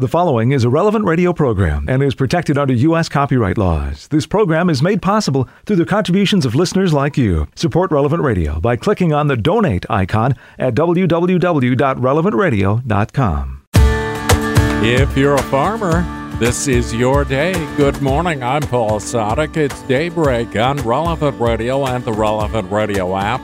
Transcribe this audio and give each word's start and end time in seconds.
The 0.00 0.06
following 0.06 0.52
is 0.52 0.62
a 0.62 0.70
relevant 0.70 1.06
radio 1.06 1.32
program 1.32 1.86
and 1.88 2.04
is 2.04 2.14
protected 2.14 2.56
under 2.56 2.72
U.S. 2.72 3.08
copyright 3.08 3.58
laws. 3.58 4.06
This 4.06 4.28
program 4.28 4.70
is 4.70 4.80
made 4.80 5.02
possible 5.02 5.48
through 5.66 5.74
the 5.74 5.84
contributions 5.84 6.46
of 6.46 6.54
listeners 6.54 6.92
like 6.92 7.16
you. 7.16 7.48
Support 7.56 7.90
Relevant 7.90 8.22
Radio 8.22 8.60
by 8.60 8.76
clicking 8.76 9.12
on 9.12 9.26
the 9.26 9.36
donate 9.36 9.84
icon 9.90 10.36
at 10.56 10.76
www.relevantradio.com. 10.76 13.62
If 14.84 15.16
you're 15.16 15.34
a 15.34 15.42
farmer, 15.42 16.36
this 16.38 16.68
is 16.68 16.94
your 16.94 17.24
day. 17.24 17.54
Good 17.76 18.00
morning. 18.00 18.44
I'm 18.44 18.62
Paul 18.62 19.00
Sadek. 19.00 19.56
It's 19.56 19.82
daybreak 19.82 20.54
on 20.54 20.76
Relevant 20.82 21.40
Radio 21.40 21.84
and 21.86 22.04
the 22.04 22.12
Relevant 22.12 22.70
Radio 22.70 23.16
app. 23.16 23.40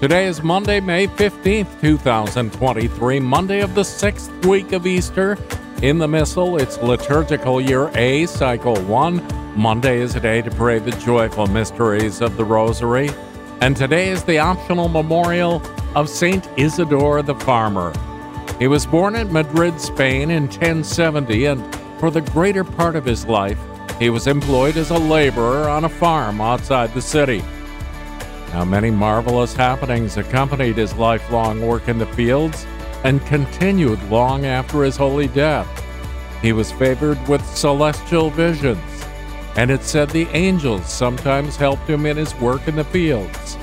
Today 0.00 0.26
is 0.26 0.40
Monday, 0.40 0.78
May 0.78 1.08
15th, 1.08 1.80
2023, 1.80 3.18
Monday 3.18 3.58
of 3.58 3.74
the 3.74 3.82
sixth 3.82 4.30
week 4.46 4.70
of 4.70 4.86
Easter. 4.86 5.36
In 5.82 5.98
the 5.98 6.08
Missal, 6.08 6.56
it's 6.56 6.78
liturgical 6.78 7.60
year 7.60 7.90
A, 7.96 8.24
cycle 8.24 8.76
1. 8.84 9.58
Monday 9.58 10.00
is 10.00 10.16
a 10.16 10.20
day 10.20 10.40
to 10.40 10.50
pray 10.52 10.78
the 10.78 10.90
joyful 10.92 11.46
mysteries 11.48 12.22
of 12.22 12.38
the 12.38 12.44
Rosary. 12.46 13.10
And 13.60 13.76
today 13.76 14.08
is 14.08 14.24
the 14.24 14.38
optional 14.38 14.88
memorial 14.88 15.62
of 15.94 16.08
Saint 16.08 16.48
Isidore 16.56 17.20
the 17.20 17.34
Farmer. 17.34 17.92
He 18.58 18.68
was 18.68 18.86
born 18.86 19.16
in 19.16 19.30
Madrid, 19.30 19.78
Spain 19.78 20.30
in 20.30 20.44
1070, 20.44 21.44
and 21.44 21.76
for 22.00 22.10
the 22.10 22.22
greater 22.22 22.64
part 22.64 22.96
of 22.96 23.04
his 23.04 23.26
life, 23.26 23.58
he 23.98 24.08
was 24.08 24.26
employed 24.26 24.78
as 24.78 24.88
a 24.88 24.98
laborer 24.98 25.68
on 25.68 25.84
a 25.84 25.90
farm 25.90 26.40
outside 26.40 26.94
the 26.94 27.02
city. 27.02 27.44
Now, 28.54 28.64
many 28.64 28.90
marvelous 28.90 29.52
happenings 29.52 30.16
accompanied 30.16 30.78
his 30.78 30.94
lifelong 30.94 31.60
work 31.60 31.86
in 31.86 31.98
the 31.98 32.06
fields 32.06 32.66
and 33.06 33.24
continued 33.26 34.02
long 34.10 34.46
after 34.46 34.82
his 34.82 34.96
holy 34.96 35.28
death. 35.28 35.68
He 36.42 36.52
was 36.52 36.72
favored 36.72 37.24
with 37.28 37.46
celestial 37.56 38.30
visions, 38.30 38.82
and 39.54 39.70
it 39.70 39.82
said 39.82 40.10
the 40.10 40.26
angels 40.30 40.86
sometimes 40.86 41.54
helped 41.54 41.88
him 41.88 42.04
in 42.04 42.16
his 42.16 42.34
work 42.40 42.66
in 42.66 42.74
the 42.74 42.82
fields. 42.82 43.54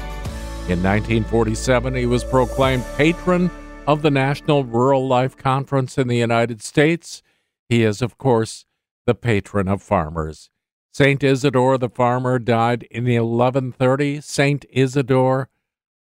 In 0.70 0.82
1947, 0.82 1.94
he 1.94 2.06
was 2.06 2.24
proclaimed 2.24 2.86
patron 2.96 3.52
of 3.86 4.02
the 4.02 4.10
National 4.10 4.64
Rural 4.64 5.06
Life 5.10 5.36
Conference 5.36 5.98
in 5.98 6.08
the 6.08 6.16
United 6.16 6.62
States. 6.62 7.22
He 7.68 7.84
is, 7.84 8.02
of 8.02 8.18
course, 8.18 8.64
the 9.06 9.14
patron 9.14 9.68
of 9.68 9.82
farmers. 9.82 10.50
Saint 10.94 11.22
Isidore 11.22 11.78
the 11.78 11.90
farmer 11.90 12.40
died 12.40 12.84
in 12.84 13.04
1130. 13.04 14.22
Saint 14.22 14.66
Isidore, 14.70 15.50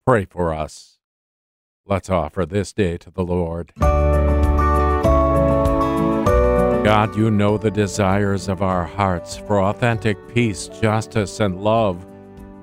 pray 0.05 0.23
for 0.23 0.53
us. 0.53 0.94
Let's 1.87 2.09
offer 2.09 2.47
this 2.47 2.73
day 2.73 2.97
to 2.97 3.11
the 3.11 3.23
Lord. 3.23 3.71
God, 6.83 7.15
you 7.15 7.29
know 7.29 7.59
the 7.59 7.69
desires 7.69 8.47
of 8.47 8.63
our 8.63 8.85
hearts 8.85 9.37
for 9.37 9.61
authentic 9.61 10.17
peace, 10.33 10.67
justice, 10.81 11.39
and 11.39 11.61
love. 11.61 12.03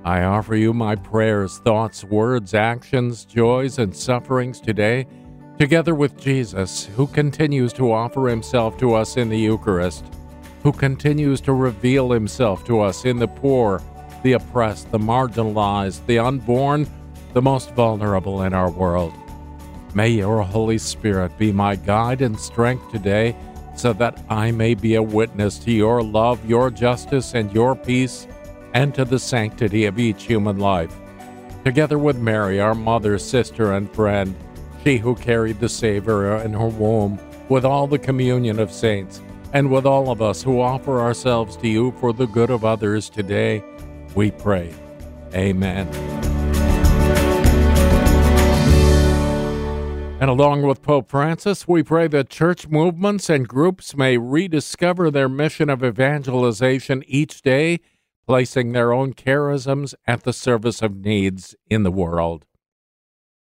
I 0.05 0.25
offer 0.25 0.57
you 0.57 0.75
my 0.75 0.97
prayers, 0.97 1.59
thoughts, 1.59 2.03
words, 2.03 2.53
actions, 2.53 3.25
joys, 3.25 3.79
and 3.79 3.95
sufferings 3.95 4.61
today, 4.61 5.07
together 5.57 5.95
with 5.95 6.21
Jesus, 6.21 6.87
who 6.97 7.07
continues 7.07 7.73
to 7.75 7.93
offer 7.93 8.27
himself 8.27 8.77
to 8.79 8.93
us 8.95 9.17
in 9.17 9.29
the 9.29 9.39
Eucharist, 9.39 10.05
who 10.65 10.73
continues 10.73 11.41
to 11.43 11.53
reveal 11.53 12.11
himself 12.11 12.65
to 12.65 12.81
us 12.81 13.05
in 13.05 13.19
the 13.19 13.29
poor, 13.29 13.81
the 14.25 14.33
oppressed, 14.33 14.91
the 14.91 14.99
marginalized, 14.99 16.05
the 16.07 16.19
unborn, 16.19 16.89
the 17.33 17.43
most 17.43 17.71
vulnerable 17.73 18.43
in 18.43 18.53
our 18.53 18.71
world. 18.71 19.15
May 19.95 20.09
your 20.09 20.43
Holy 20.43 20.79
Spirit 20.79 21.37
be 21.39 21.53
my 21.53 21.77
guide 21.77 22.23
and 22.23 22.39
strength 22.39 22.91
today 22.91 23.37
so 23.77 23.93
that 23.95 24.23
I 24.29 24.51
may 24.51 24.75
be 24.75 24.95
a 24.95 25.03
witness 25.03 25.59
to 25.61 25.73
your 25.73 26.03
love, 26.03 26.45
your 26.49 26.71
justice, 26.71 27.35
and 27.35 27.53
your 27.53 27.75
peace, 27.75 28.27
and 28.75 28.95
to 28.95 29.05
the 29.05 29.19
sanctity 29.19 29.87
of 29.87 29.99
each 29.99 30.25
human 30.25 30.59
life. 30.59 30.95
Together 31.65 31.99
with 31.99 32.19
Mary, 32.19 32.61
our 32.61 32.75
mother, 32.75 33.19
sister, 33.19 33.73
and 33.73 33.93
friend, 33.95 34.35
she 34.85 34.99
who 34.99 35.15
carried 35.15 35.61
the 35.61 35.69
Savior 35.69 36.37
in 36.39 36.53
her 36.53 36.69
womb, 36.69 37.19
with 37.49 37.65
all 37.65 37.87
the 37.87 37.99
communion 37.99 38.59
of 38.59 38.73
saints, 38.73 39.21
and 39.53 39.71
with 39.71 39.87
all 39.87 40.11
of 40.11 40.23
us 40.23 40.43
who 40.43 40.61
offer 40.61 41.01
ourselves 41.01 41.57
to 41.59 41.69
you 41.69 41.93
for 42.01 42.13
the 42.13 42.27
good 42.27 42.51
of 42.51 42.65
others 42.65 43.11
today, 43.11 43.63
we 44.15 44.31
pray. 44.31 44.73
Amen. 45.35 46.32
And 50.23 50.31
along 50.31 50.63
with 50.63 50.83
Pope 50.83 51.11
Francis, 51.11 51.67
we 51.67 51.83
pray 51.83 52.07
that 52.07 52.31
church 52.31 52.69
movements 52.69 53.29
and 53.29 53.49
groups 53.49 53.97
may 53.97 54.19
rediscover 54.19 55.11
their 55.11 55.29
mission 55.29 55.69
of 55.69 55.83
evangelization 55.83 57.03
each 57.09 57.43
day, 57.43 57.81
placing 58.25 58.71
their 58.71 58.93
own 58.93 59.15
charisms 59.15 59.95
at 60.07 60.23
the 60.23 60.33
service 60.33 60.81
of 60.81 60.95
needs 60.95 61.57
in 61.69 61.83
the 61.83 61.91
world. 61.91 62.47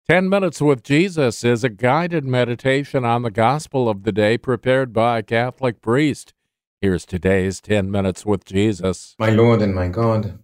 10 0.09 0.29
Minutes 0.29 0.61
with 0.61 0.81
Jesus 0.81 1.43
is 1.43 1.65
a 1.65 1.69
guided 1.69 2.23
meditation 2.23 3.03
on 3.03 3.23
the 3.23 3.31
gospel 3.31 3.89
of 3.89 4.03
the 4.03 4.13
day 4.13 4.37
prepared 4.37 4.93
by 4.93 5.17
a 5.17 5.23
Catholic 5.23 5.81
priest. 5.81 6.33
Here's 6.79 7.05
today's 7.05 7.59
10 7.59 7.91
Minutes 7.91 8.25
with 8.25 8.45
Jesus. 8.45 9.17
My 9.19 9.29
Lord 9.29 9.61
and 9.61 9.75
my 9.75 9.89
God, 9.89 10.39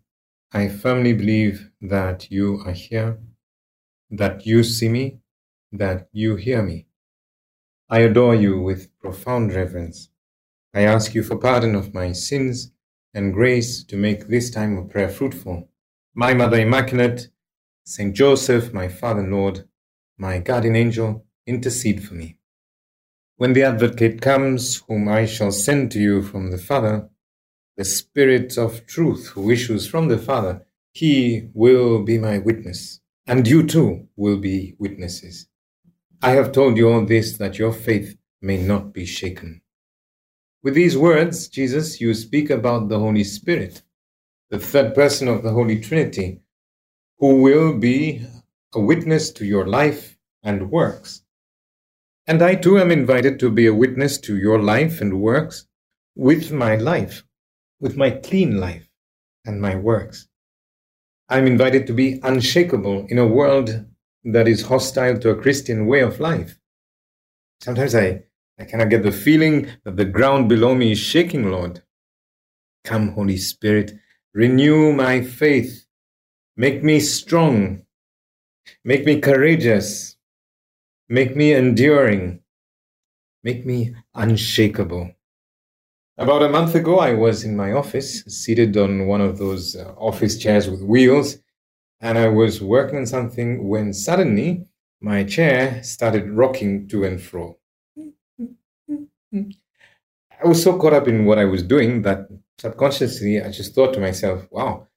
I 0.51 0.67
firmly 0.67 1.13
believe 1.13 1.71
that 1.79 2.29
you 2.29 2.61
are 2.65 2.73
here, 2.73 3.17
that 4.11 4.45
you 4.45 4.65
see 4.65 4.89
me 4.89 5.19
that 5.71 6.09
you 6.11 6.35
hear 6.35 6.61
me. 6.61 6.87
I 7.89 7.99
adore 7.99 8.35
you 8.35 8.59
with 8.59 8.97
profound 8.99 9.53
reverence. 9.53 10.09
I 10.73 10.81
ask 10.81 11.15
you 11.15 11.23
for 11.23 11.37
pardon 11.37 11.75
of 11.75 11.93
my 11.93 12.11
sins 12.11 12.71
and 13.13 13.33
grace 13.33 13.83
to 13.85 13.95
make 13.95 14.27
this 14.27 14.49
time 14.49 14.77
of 14.77 14.89
prayer 14.89 15.09
fruitful. 15.09 15.69
My 16.13 16.33
Mother 16.33 16.59
Immaculate, 16.59 17.29
Saint 17.85 18.15
Joseph, 18.15 18.73
my 18.73 18.87
Father 18.87 19.25
Lord, 19.25 19.67
my 20.17 20.39
guardian 20.39 20.75
angel, 20.75 21.25
intercede 21.45 22.03
for 22.03 22.13
me. 22.13 22.37
When 23.37 23.53
the 23.53 23.63
advocate 23.63 24.21
comes, 24.21 24.83
whom 24.87 25.07
I 25.07 25.25
shall 25.25 25.51
send 25.51 25.91
to 25.91 25.99
you 25.99 26.21
from 26.21 26.51
the 26.51 26.57
Father, 26.57 27.09
the 27.77 27.85
Spirit 27.85 28.57
of 28.57 28.85
truth 28.87 29.27
who 29.27 29.51
issues 29.51 29.87
from 29.87 30.07
the 30.07 30.17
Father, 30.17 30.65
he 30.91 31.49
will 31.53 32.03
be 32.03 32.17
my 32.17 32.39
witness, 32.39 32.99
and 33.27 33.47
you 33.47 33.65
too 33.65 34.07
will 34.15 34.37
be 34.37 34.75
witnesses. 34.79 35.47
I 36.21 36.31
have 36.31 36.51
told 36.51 36.77
you 36.77 36.89
all 36.89 37.05
this 37.05 37.37
that 37.37 37.59
your 37.59 37.71
faith 37.71 38.17
may 38.41 38.57
not 38.57 38.91
be 38.91 39.05
shaken. 39.05 39.61
With 40.63 40.73
these 40.73 40.97
words, 40.97 41.47
Jesus, 41.47 42.01
you 42.01 42.13
speak 42.15 42.49
about 42.49 42.89
the 42.89 42.97
Holy 42.97 43.23
Spirit, 43.23 43.83
the 44.49 44.57
third 44.57 44.95
person 44.95 45.27
of 45.27 45.43
the 45.43 45.51
Holy 45.51 45.79
Trinity, 45.79 46.41
who 47.19 47.41
will 47.43 47.77
be 47.77 48.25
a 48.73 48.79
witness 48.79 49.31
to 49.33 49.45
your 49.45 49.67
life 49.67 50.17
and 50.41 50.71
works. 50.71 51.21
And 52.25 52.41
I 52.41 52.55
too 52.55 52.79
am 52.79 52.89
invited 52.89 53.39
to 53.39 53.51
be 53.51 53.67
a 53.67 53.73
witness 53.73 54.17
to 54.21 54.37
your 54.37 54.59
life 54.59 55.01
and 55.01 55.21
works 55.21 55.67
with 56.15 56.51
my 56.51 56.77
life, 56.77 57.23
with 57.79 57.95
my 57.95 58.09
clean 58.09 58.59
life 58.59 58.89
and 59.45 59.61
my 59.61 59.75
works. 59.75 60.27
I'm 61.29 61.45
invited 61.45 61.85
to 61.87 61.93
be 61.93 62.19
unshakable 62.23 63.05
in 63.09 63.19
a 63.19 63.27
world 63.27 63.85
that 64.27 64.47
is 64.47 64.63
hostile 64.63 65.17
to 65.19 65.29
a 65.29 65.41
Christian 65.41 65.87
way 65.87 66.01
of 66.01 66.19
life. 66.19 66.59
Sometimes 67.61 67.95
I, 67.95 68.23
I 68.59 68.65
of 68.83 68.89
get 68.89 69.03
the 69.03 69.11
feeling 69.11 69.67
that 69.83 69.95
the 69.95 70.05
ground 70.05 70.49
below 70.49 70.75
me 70.75 70.91
is 70.91 70.99
shaking, 70.99 71.49
Lord. 71.49 71.81
Come, 72.83 73.13
Holy 73.13 73.37
Spirit, 73.37 73.93
renew 74.33 74.91
my 74.91 75.21
faith. 75.21 75.85
Make 76.57 76.83
me 76.83 76.99
strong. 76.99 77.83
Make 78.83 79.05
me 79.05 79.21
courageous. 79.21 80.17
Make 81.07 81.35
me 81.35 81.53
enduring. 81.53 82.41
Make 83.43 83.65
me 83.65 83.95
unshakable. 84.13 85.11
About 86.17 86.43
a 86.43 86.49
month 86.49 86.75
ago, 86.75 86.99
I 86.99 87.13
was 87.13 87.43
in 87.43 87.55
my 87.55 87.71
office, 87.71 88.23
seated 88.25 88.75
on 88.75 89.07
one 89.07 89.21
of 89.21 89.37
those 89.37 89.75
uh, 89.75 89.93
office 89.97 90.37
chairs 90.37 90.69
with 90.69 90.81
wheels, 90.81 91.37
and 91.99 92.17
I 92.17 92.27
was 92.27 92.61
working 92.61 92.99
on 92.99 93.05
something 93.05 93.67
when 93.67 93.93
suddenly 93.93 94.67
my 95.01 95.23
chair 95.23 95.83
started 95.83 96.29
rocking 96.29 96.87
to 96.89 97.03
and 97.03 97.21
fro. 97.21 97.57
I 100.39 100.45
was 100.45 100.61
so 100.63 100.77
caught 100.77 100.93
up 100.93 101.07
in 101.07 101.25
what 101.25 101.39
I 101.39 101.45
was 101.45 101.63
doing 101.63 102.03
that 102.03 102.27
subconsciously 102.59 103.41
I 103.41 103.49
just 103.51 103.73
thought 103.73 103.93
to 103.93 103.99
myself, 103.99 104.47
wow, 104.51 104.87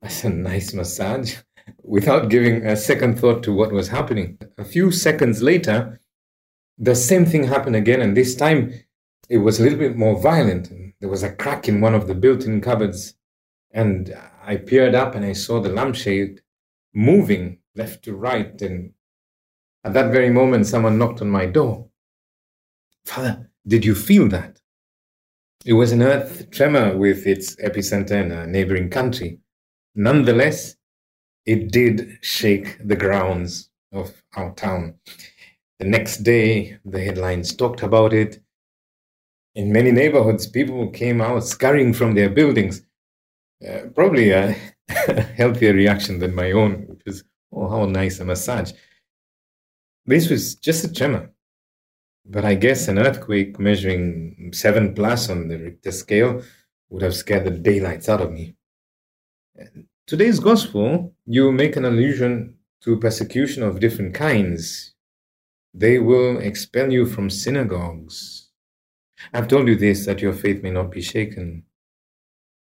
that's 0.00 0.24
a 0.24 0.30
nice 0.30 0.72
massage, 0.72 1.36
without 1.82 2.30
giving 2.30 2.66
a 2.66 2.76
second 2.76 3.18
thought 3.18 3.42
to 3.44 3.52
what 3.52 3.72
was 3.72 3.88
happening. 3.88 4.38
A 4.56 4.64
few 4.64 4.90
seconds 4.90 5.42
later, 5.42 6.00
the 6.78 6.94
same 6.94 7.26
thing 7.26 7.44
happened 7.44 7.76
again, 7.76 8.00
and 8.00 8.16
this 8.16 8.34
time 8.34 8.72
it 9.28 9.38
was 9.38 9.58
a 9.58 9.62
little 9.62 9.78
bit 9.78 9.96
more 9.96 10.18
violent. 10.20 10.70
There 11.00 11.08
was 11.08 11.22
a 11.22 11.34
crack 11.34 11.68
in 11.68 11.80
one 11.80 11.94
of 11.94 12.06
the 12.06 12.14
built 12.14 12.44
in 12.44 12.60
cupboards, 12.60 13.14
and 13.70 14.16
I 14.42 14.56
peered 14.56 14.94
up 14.94 15.14
and 15.14 15.24
I 15.24 15.32
saw 15.32 15.60
the 15.60 15.68
lampshade 15.68 16.42
moving 16.94 17.58
left 17.74 18.04
to 18.04 18.14
right. 18.14 18.60
And 18.62 18.92
at 19.84 19.92
that 19.94 20.12
very 20.12 20.30
moment, 20.30 20.66
someone 20.66 20.98
knocked 20.98 21.20
on 21.20 21.30
my 21.30 21.46
door. 21.46 21.88
Father, 23.04 23.50
Did 23.66 23.84
you 23.84 23.94
feel 23.94 24.28
that? 24.28 24.60
It 25.64 25.74
was 25.74 25.92
an 25.92 26.02
earth 26.02 26.50
tremor 26.50 26.96
with 26.96 27.26
its 27.26 27.56
epicenter 27.56 28.22
in 28.24 28.32
a 28.32 28.46
neighboring 28.46 28.88
country. 28.88 29.40
Nonetheless, 29.94 30.76
it 31.44 31.70
did 31.70 32.18
shake 32.22 32.78
the 32.86 32.96
grounds 32.96 33.70
of 33.92 34.22
our 34.36 34.54
town. 34.54 34.94
The 35.78 35.86
next 35.86 36.18
day, 36.18 36.78
the 36.84 37.00
headlines 37.04 37.54
talked 37.54 37.82
about 37.82 38.12
it. 38.12 38.40
In 39.54 39.72
many 39.72 39.90
neighborhoods, 39.90 40.46
people 40.46 40.88
came 40.90 41.20
out 41.20 41.44
scurrying 41.44 41.92
from 41.92 42.14
their 42.14 42.30
buildings. 42.30 42.82
Uh, 43.66 43.88
probably 43.94 44.30
a 44.30 44.52
healthier 45.36 45.72
reaction 45.72 46.18
than 46.18 46.34
my 46.34 46.52
own, 46.52 46.86
which 46.86 47.02
was, 47.04 47.24
oh, 47.52 47.68
how 47.68 47.84
nice 47.86 48.20
a 48.20 48.24
massage. 48.24 48.72
This 50.06 50.30
was 50.30 50.54
just 50.54 50.84
a 50.84 50.92
tremor. 50.92 51.30
But 52.24 52.44
I 52.44 52.54
guess 52.54 52.88
an 52.88 52.98
earthquake 52.98 53.58
measuring 53.58 54.50
7 54.52 54.94
plus 54.94 55.28
on 55.30 55.48
the 55.48 55.58
Richter 55.58 55.92
scale 55.92 56.42
would 56.90 57.02
have 57.02 57.16
scared 57.16 57.44
the 57.44 57.50
daylights 57.50 58.08
out 58.08 58.20
of 58.20 58.32
me. 58.32 58.54
Today's 60.06 60.38
gospel, 60.38 61.14
you 61.26 61.52
make 61.52 61.76
an 61.76 61.84
allusion 61.84 62.54
to 62.82 62.98
persecution 62.98 63.62
of 63.62 63.80
different 63.80 64.14
kinds. 64.14 64.94
They 65.74 65.98
will 65.98 66.38
expel 66.38 66.92
you 66.92 67.06
from 67.06 67.28
synagogues. 67.28 68.48
I've 69.34 69.48
told 69.48 69.68
you 69.68 69.76
this 69.76 70.06
that 70.06 70.22
your 70.22 70.32
faith 70.32 70.62
may 70.62 70.70
not 70.70 70.90
be 70.90 71.02
shaken. 71.02 71.64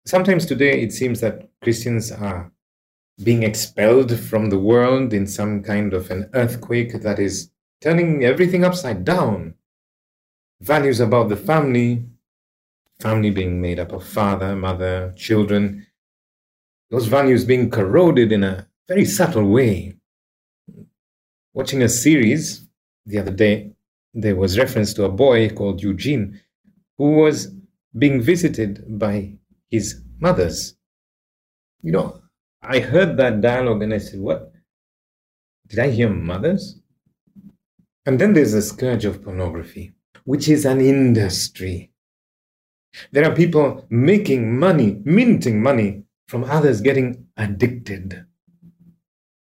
Sometimes 0.07 0.45
today 0.45 0.81
it 0.81 0.93
seems 0.93 1.19
that 1.21 1.49
Christians 1.63 2.11
are 2.11 2.51
being 3.23 3.41
expelled 3.41 4.19
from 4.19 4.49
the 4.51 4.59
world 4.59 5.13
in 5.13 5.25
some 5.25 5.63
kind 5.63 5.93
of 5.93 6.11
an 6.11 6.29
earthquake 6.35 7.01
that 7.01 7.17
is 7.17 7.49
turning 7.81 8.23
everything 8.23 8.63
upside 8.63 9.03
down. 9.03 9.55
Values 10.61 10.99
about 10.99 11.29
the 11.29 11.35
family, 11.35 12.05
family 12.99 13.31
being 13.31 13.59
made 13.59 13.79
up 13.79 13.93
of 13.93 14.05
father, 14.05 14.55
mother, 14.55 15.11
children, 15.17 15.87
those 16.91 17.07
values 17.07 17.43
being 17.43 17.71
corroded 17.71 18.31
in 18.31 18.43
a 18.43 18.67
very 18.87 19.05
subtle 19.05 19.49
way. 19.49 19.95
Watching 21.55 21.81
a 21.81 21.89
series 21.89 22.67
the 23.07 23.17
other 23.17 23.31
day, 23.31 23.71
there 24.13 24.35
was 24.35 24.59
reference 24.59 24.93
to 24.93 25.05
a 25.05 25.09
boy 25.09 25.49
called 25.49 25.81
Eugene 25.81 26.41
who 26.99 27.13
was 27.13 27.51
being 27.97 28.21
visited 28.21 28.83
by 28.99 29.33
his 29.69 30.01
mothers. 30.19 30.75
You 31.81 31.91
know, 31.91 32.21
I 32.61 32.79
heard 32.79 33.17
that 33.17 33.41
dialogue 33.41 33.83
and 33.83 33.93
I 33.93 33.99
said, 33.99 34.19
What? 34.19 34.51
Did 35.67 35.79
I 35.79 35.89
hear 35.89 36.09
mothers? 36.09 36.79
And 38.05 38.19
then 38.19 38.33
there's 38.33 38.51
the 38.51 38.61
scourge 38.61 39.05
of 39.05 39.23
pornography, 39.23 39.93
which 40.23 40.47
is 40.47 40.65
an 40.65 40.79
industry. 40.79 41.91
There 43.11 43.29
are 43.29 43.35
people 43.35 43.85
making 43.89 44.57
money, 44.57 45.01
minting 45.03 45.61
money 45.61 46.03
from 46.27 46.43
others 46.43 46.81
getting 46.81 47.27
addicted. 47.37 48.25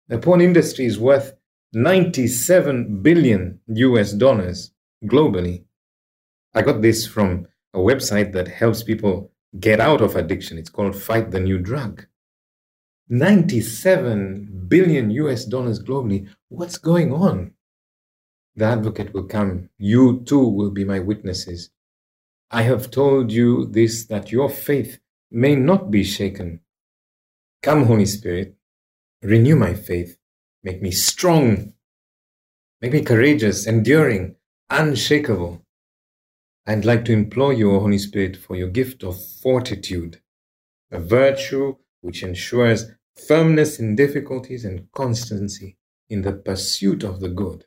The 0.07 0.17
porn 0.17 0.41
industry 0.41 0.85
is 0.85 0.99
worth 0.99 1.33
97 1.73 3.01
billion 3.01 3.59
US 3.67 4.13
dollars 4.13 4.71
globally. 5.05 5.65
I 6.53 6.61
got 6.61 6.81
this 6.81 7.07
from 7.07 7.47
a 7.73 7.79
website 7.79 8.31
that 8.33 8.47
helps 8.47 8.83
people 8.83 9.32
get 9.59 9.79
out 9.79 10.01
of 10.01 10.15
addiction. 10.15 10.57
It's 10.57 10.69
called 10.69 10.95
Fight 10.95 11.31
the 11.31 11.39
New 11.39 11.59
Drug. 11.59 12.05
97 13.09 14.65
billion 14.67 15.11
US 15.11 15.45
dollars 15.45 15.81
globally. 15.81 16.27
What's 16.49 16.77
going 16.77 17.11
on? 17.13 17.53
The 18.55 18.65
advocate 18.65 19.13
will 19.13 19.25
come. 19.25 19.69
You 19.77 20.23
too 20.25 20.47
will 20.47 20.71
be 20.71 20.85
my 20.85 20.99
witnesses. 20.99 21.69
I 22.51 22.63
have 22.63 22.91
told 22.91 23.31
you 23.31 23.65
this 23.65 24.05
that 24.05 24.31
your 24.31 24.49
faith 24.49 24.99
may 25.31 25.55
not 25.55 25.89
be 25.89 26.03
shaken. 26.03 26.61
Come, 27.63 27.85
Holy 27.85 28.05
Spirit, 28.05 28.55
renew 29.21 29.55
my 29.55 29.73
faith, 29.73 30.17
make 30.63 30.81
me 30.81 30.91
strong, 30.91 31.73
make 32.81 32.93
me 32.93 33.01
courageous, 33.01 33.65
enduring, 33.65 34.35
unshakable. 34.69 35.62
I'd 36.65 36.85
like 36.85 37.03
to 37.05 37.13
implore 37.13 37.51
you, 37.51 37.71
O 37.71 37.79
Holy 37.81 37.97
Spirit, 37.97 38.37
for 38.37 38.55
your 38.55 38.69
gift 38.69 39.03
of 39.03 39.21
fortitude, 39.21 40.21
a 40.91 40.99
virtue 40.99 41.75
which 41.99 42.23
ensures 42.23 42.91
firmness 43.27 43.79
in 43.79 43.97
difficulties 43.97 44.63
and 44.63 44.89
constancy 44.93 45.77
in 46.09 46.21
the 46.21 46.31
pursuit 46.31 47.03
of 47.03 47.19
the 47.19 47.27
good. 47.27 47.65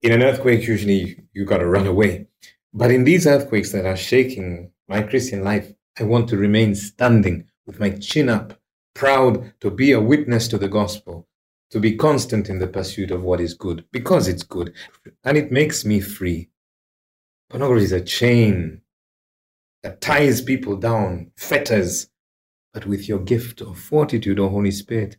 In 0.00 0.12
an 0.12 0.22
earthquake, 0.22 0.66
usually 0.66 1.24
you've 1.32 1.48
got 1.48 1.58
to 1.58 1.66
run 1.66 1.88
away. 1.88 2.28
But 2.72 2.92
in 2.92 3.02
these 3.02 3.26
earthquakes 3.26 3.72
that 3.72 3.84
are 3.84 3.96
shaking 3.96 4.70
my 4.88 5.02
Christian 5.02 5.42
life, 5.42 5.72
I 5.98 6.04
want 6.04 6.28
to 6.28 6.36
remain 6.36 6.76
standing 6.76 7.48
with 7.66 7.80
my 7.80 7.90
chin 7.90 8.28
up, 8.28 8.60
proud 8.94 9.54
to 9.60 9.70
be 9.72 9.90
a 9.90 10.00
witness 10.00 10.46
to 10.48 10.58
the 10.58 10.68
gospel, 10.68 11.26
to 11.70 11.80
be 11.80 11.96
constant 11.96 12.48
in 12.48 12.60
the 12.60 12.68
pursuit 12.68 13.10
of 13.10 13.22
what 13.22 13.40
is 13.40 13.54
good, 13.54 13.84
because 13.90 14.28
it's 14.28 14.44
good, 14.44 14.72
and 15.24 15.36
it 15.36 15.50
makes 15.50 15.84
me 15.84 16.00
free. 16.00 16.48
Pornography 17.48 17.84
is 17.84 17.92
a 17.92 18.00
chain 18.00 18.80
that 19.82 20.00
ties 20.00 20.40
people 20.40 20.76
down, 20.76 21.30
fetters. 21.36 22.08
But 22.74 22.86
with 22.86 23.08
your 23.08 23.20
gift 23.20 23.60
of 23.60 23.78
fortitude, 23.78 24.40
O 24.40 24.48
Holy 24.48 24.72
Spirit, 24.72 25.16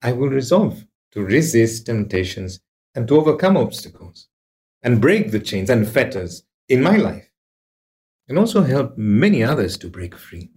I 0.00 0.12
will 0.12 0.28
resolve 0.28 0.86
to 1.12 1.22
resist 1.22 1.86
temptations 1.86 2.60
and 2.94 3.08
to 3.08 3.16
overcome 3.16 3.56
obstacles 3.56 4.28
and 4.82 5.00
break 5.00 5.30
the 5.30 5.40
chains 5.40 5.68
and 5.68 5.88
fetters 5.88 6.44
in 6.68 6.82
my 6.82 6.96
life 6.96 7.30
and 8.28 8.38
also 8.38 8.62
help 8.62 8.96
many 8.96 9.42
others 9.42 9.76
to 9.78 9.88
break 9.88 10.16
free. 10.16 10.50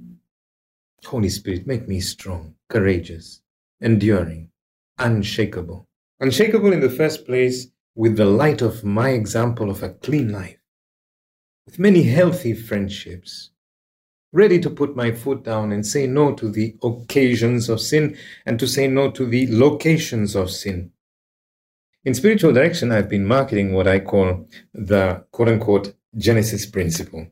Holy 1.05 1.29
Spirit, 1.29 1.65
make 1.65 1.87
me 1.87 1.99
strong, 1.99 2.55
courageous, 2.69 3.41
enduring, 3.81 4.51
unshakable. 4.99 5.87
Unshakable 6.19 6.73
in 6.73 6.81
the 6.81 6.89
first 6.89 7.25
place 7.25 7.67
with 7.95 8.15
the 8.15 8.25
light 8.25 8.61
of 8.61 8.83
my 8.83 9.09
example 9.09 9.69
of 9.69 9.81
a 9.81 9.89
clean 9.89 10.31
life 10.31 10.58
with 11.69 11.77
many 11.77 12.01
healthy 12.01 12.51
friendships, 12.51 13.51
ready 14.33 14.59
to 14.59 14.71
put 14.71 14.95
my 14.95 15.11
foot 15.11 15.43
down 15.43 15.71
and 15.71 15.85
say 15.85 16.07
no 16.07 16.33
to 16.33 16.49
the 16.49 16.75
occasions 16.81 17.69
of 17.69 17.79
sin 17.79 18.17
and 18.47 18.57
to 18.57 18.67
say 18.67 18.87
no 18.87 19.11
to 19.11 19.27
the 19.27 19.45
locations 19.51 20.35
of 20.35 20.49
sin. 20.49 20.91
In 22.05 22.15
spiritual 22.15 22.53
direction, 22.53 22.91
I've 22.91 23.07
been 23.07 23.23
marketing 23.23 23.73
what 23.73 23.87
I 23.87 23.99
call 23.99 24.47
the 24.73 25.23
quote 25.29 25.49
unquote 25.49 25.93
Genesis 26.17 26.65
principle. 26.65 27.27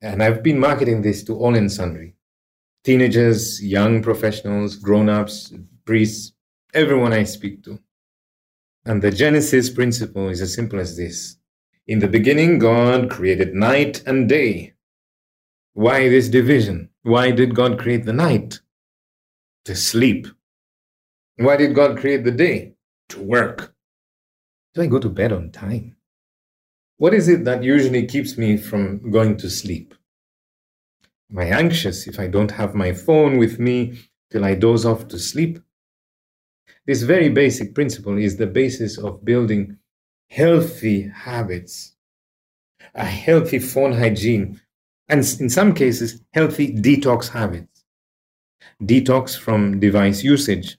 And 0.00 0.22
I've 0.22 0.42
been 0.42 0.58
marketing 0.58 1.02
this 1.02 1.22
to 1.24 1.36
all 1.36 1.54
and 1.56 1.70
sundry 1.70 2.14
teenagers, 2.84 3.62
young 3.62 4.02
professionals, 4.02 4.76
grown 4.76 5.10
ups, 5.10 5.52
priests, 5.84 6.32
everyone 6.72 7.12
I 7.12 7.24
speak 7.24 7.64
to. 7.64 7.78
And 8.86 9.02
the 9.02 9.10
Genesis 9.10 9.68
principle 9.68 10.30
is 10.30 10.40
as 10.40 10.54
simple 10.54 10.80
as 10.80 10.96
this 10.96 11.36
in 11.86 12.00
the 12.00 12.08
beginning, 12.08 12.58
God 12.58 13.10
created 13.10 13.54
night 13.54 14.02
and 14.06 14.28
day. 14.28 14.74
Why 15.74 16.08
this 16.08 16.28
division? 16.28 16.90
Why 17.02 17.30
did 17.30 17.54
God 17.54 17.78
create 17.78 18.04
the 18.04 18.12
night? 18.12 18.60
To 19.66 19.76
sleep. 19.76 20.26
Why 21.36 21.56
did 21.56 21.74
God 21.74 21.98
create 21.98 22.24
the 22.24 22.32
day? 22.32 22.74
To 23.10 23.22
work. 23.22 23.74
Do 24.74 24.82
I 24.82 24.86
go 24.86 24.98
to 24.98 25.08
bed 25.08 25.32
on 25.32 25.52
time? 25.52 25.96
What 26.98 27.14
is 27.14 27.28
it 27.28 27.44
that 27.44 27.62
usually 27.62 28.06
keeps 28.06 28.36
me 28.36 28.56
from 28.56 29.10
going 29.10 29.36
to 29.36 29.50
sleep? 29.50 29.94
Am 31.30 31.38
I 31.38 31.44
anxious 31.44 32.08
if 32.08 32.18
I 32.18 32.26
don't 32.26 32.50
have 32.52 32.74
my 32.74 32.92
phone 32.92 33.36
with 33.36 33.58
me 33.58 33.98
till 34.30 34.44
I 34.44 34.54
doze 34.54 34.84
off 34.84 35.06
to 35.08 35.18
sleep? 35.18 35.60
This 36.86 37.02
very 37.02 37.28
basic 37.28 37.74
principle 37.74 38.16
is 38.16 38.36
the 38.36 38.46
basis 38.46 38.98
of 38.98 39.24
building 39.24 39.78
healthy 40.28 41.08
habits, 41.08 41.94
a 42.94 43.04
healthy 43.04 43.58
phone 43.58 43.92
hygiene, 43.92 44.60
and 45.08 45.20
in 45.40 45.48
some 45.48 45.74
cases, 45.74 46.20
healthy 46.32 46.74
detox 46.74 47.28
habits. 47.28 47.84
Detox 48.82 49.38
from 49.38 49.80
device 49.80 50.22
usage, 50.22 50.78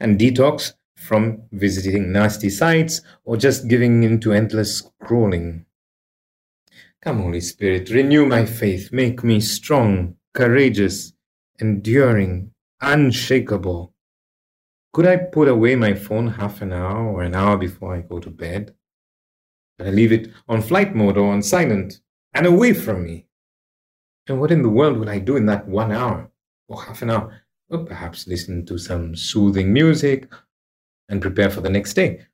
and 0.00 0.18
detox 0.18 0.74
from 0.96 1.42
visiting 1.52 2.12
nasty 2.12 2.50
sites 2.50 3.00
or 3.24 3.36
just 3.36 3.68
giving 3.68 4.02
in 4.02 4.20
to 4.20 4.32
endless 4.32 4.82
scrolling. 4.82 5.64
Come, 7.00 7.22
Holy 7.22 7.40
Spirit, 7.40 7.90
renew 7.90 8.26
my 8.26 8.44
faith, 8.44 8.92
make 8.92 9.22
me 9.22 9.40
strong, 9.40 10.16
courageous, 10.34 11.12
enduring, 11.60 12.50
unshakable 12.80 13.94
could 14.92 15.06
I 15.06 15.16
put 15.16 15.48
away 15.48 15.76
my 15.76 15.94
phone 15.94 16.28
half 16.28 16.62
an 16.62 16.72
hour 16.72 17.06
or 17.06 17.22
an 17.22 17.34
hour 17.34 17.56
before 17.56 17.94
I 17.94 18.00
go 18.00 18.18
to 18.18 18.30
bed? 18.30 18.74
Could 19.78 19.88
I 19.88 19.90
leave 19.90 20.12
it 20.12 20.32
on 20.48 20.62
flight 20.62 20.94
mode 20.94 21.16
or 21.16 21.32
on 21.32 21.42
silent 21.42 22.00
and 22.34 22.46
away 22.46 22.72
from 22.72 23.04
me? 23.04 23.26
And 24.26 24.40
what 24.40 24.50
in 24.50 24.62
the 24.62 24.68
world 24.68 24.98
would 24.98 25.08
I 25.08 25.18
do 25.18 25.36
in 25.36 25.46
that 25.46 25.68
one 25.68 25.92
hour 25.92 26.30
or 26.68 26.82
half 26.82 27.02
an 27.02 27.10
hour? 27.10 27.42
Or 27.70 27.84
perhaps 27.84 28.26
listen 28.26 28.64
to 28.66 28.78
some 28.78 29.14
soothing 29.14 29.72
music 29.72 30.32
and 31.08 31.22
prepare 31.22 31.50
for 31.50 31.60
the 31.60 31.70
next 31.70 31.94
day. 31.94 32.26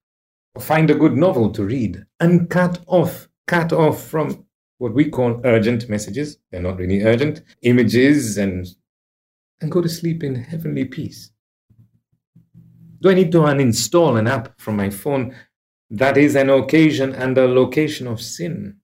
Or 0.55 0.63
find 0.63 0.91
a 0.91 0.95
good 0.95 1.17
novel 1.17 1.51
to 1.53 1.65
read 1.65 2.05
and 2.21 2.49
cut 2.49 2.79
off 2.87 3.29
cut 3.47 3.73
off 3.73 4.03
from 4.03 4.47
what 4.79 4.95
we 4.95 5.11
call 5.11 5.41
urgent 5.45 5.89
messages. 5.89 6.39
They're 6.51 6.63
not 6.63 6.79
really 6.79 7.03
urgent, 7.03 7.43
images, 7.63 8.39
and, 8.39 8.67
and 9.61 9.71
go 9.71 9.81
to 9.81 9.89
sleep 9.89 10.23
in 10.23 10.35
heavenly 10.35 10.85
peace. 10.85 11.31
Do 13.05 13.11
I 13.11 13.15
need 13.15 13.33
to 13.33 13.41
uninstall 13.41 14.19
an 14.19 14.27
app 14.27 14.59
from 14.59 14.77
my 14.77 14.89
phone 14.89 15.37
that 15.91 16.17
is 16.17 16.37
an 16.37 16.49
occasion 16.49 17.15
and 17.15 17.37
a 17.37 17.47
location 17.47 18.07
of 18.07 18.19
sin? 18.19 18.79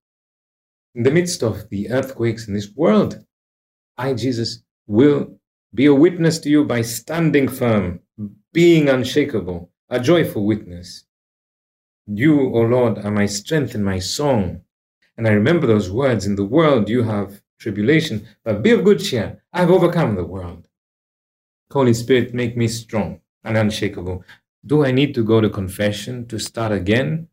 In 0.95 1.05
the 1.05 1.11
midst 1.11 1.43
of 1.43 1.71
the 1.71 1.91
earthquakes 1.91 2.47
in 2.47 2.53
this 2.53 2.71
world, 2.77 3.25
I, 3.97 4.13
Jesus, 4.13 4.63
will 4.87 5.39
be 5.75 5.87
a 5.87 5.95
witness 5.95 6.39
to 6.41 6.51
you 6.51 6.67
by 6.67 6.83
standing 6.83 7.49
firm, 7.49 8.01
being 8.53 8.91
unshakable, 8.91 9.71
a 9.89 9.99
joyful 9.99 10.45
witness. 10.45 11.07
You, 12.07 12.55
O 12.55 12.61
Lord, 12.61 12.99
are 12.99 13.11
my 13.11 13.25
strength 13.25 13.75
and 13.75 13.87
my 13.87 14.01
song. 14.01 14.61
And 15.17 15.27
I 15.27 15.31
remember 15.31 15.67
those 15.67 15.91
words 15.91 16.27
In 16.27 16.37
the 16.37 16.45
world 16.45 16.91
you 16.91 17.05
have 17.05 17.41
tribulation, 17.59 18.29
but 18.45 18.63
be 18.63 18.73
of 18.73 18.85
good 18.85 19.01
cheer. 19.01 19.43
I 19.55 19.61
have 19.61 19.71
overcome 19.71 20.15
the 20.15 20.27
world. 20.27 20.69
Holy 21.73 21.95
Spirit, 21.95 22.35
make 22.35 22.55
me 22.55 22.69
strong 22.69 23.23
and 23.45 23.57
unshakable. 23.57 24.25
Do 24.65 24.85
I 24.85 24.91
need 24.91 25.15
to 25.15 25.25
go 25.25 25.41
to 25.41 25.49
confession 25.49 26.27
to 26.29 26.39
start 26.39 26.73
again? 26.73 27.29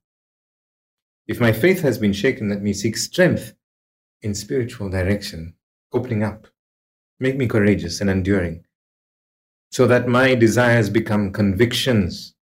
If 1.28 1.42
my 1.42 1.52
faith 1.52 1.82
has 1.82 1.98
been 1.98 2.14
shaken, 2.14 2.50
let 2.50 2.62
me 2.62 2.74
seek 2.74 2.96
strength 2.96 3.54
in 4.22 4.34
spiritual 4.34 4.90
direction, 4.90 5.54
opening 5.92 6.24
up. 6.24 6.48
Make 7.20 7.36
me 7.36 7.48
courageous 7.48 8.00
and 8.00 8.10
enduring, 8.10 8.64
so 9.72 9.88
that 9.88 10.08
my 10.08 10.36
desires 10.36 10.90
become 10.90 11.34
convictions. 11.34 12.36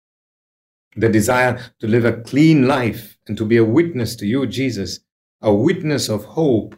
The 0.96 1.08
desire 1.08 1.60
to 1.80 1.88
live 1.88 2.04
a 2.04 2.20
clean 2.20 2.68
life 2.68 3.18
and 3.26 3.36
to 3.38 3.46
be 3.46 3.56
a 3.56 3.64
witness 3.64 4.16
to 4.16 4.26
you, 4.26 4.46
Jesus, 4.46 5.00
a 5.40 5.52
witness 5.52 6.08
of 6.08 6.24
hope. 6.24 6.76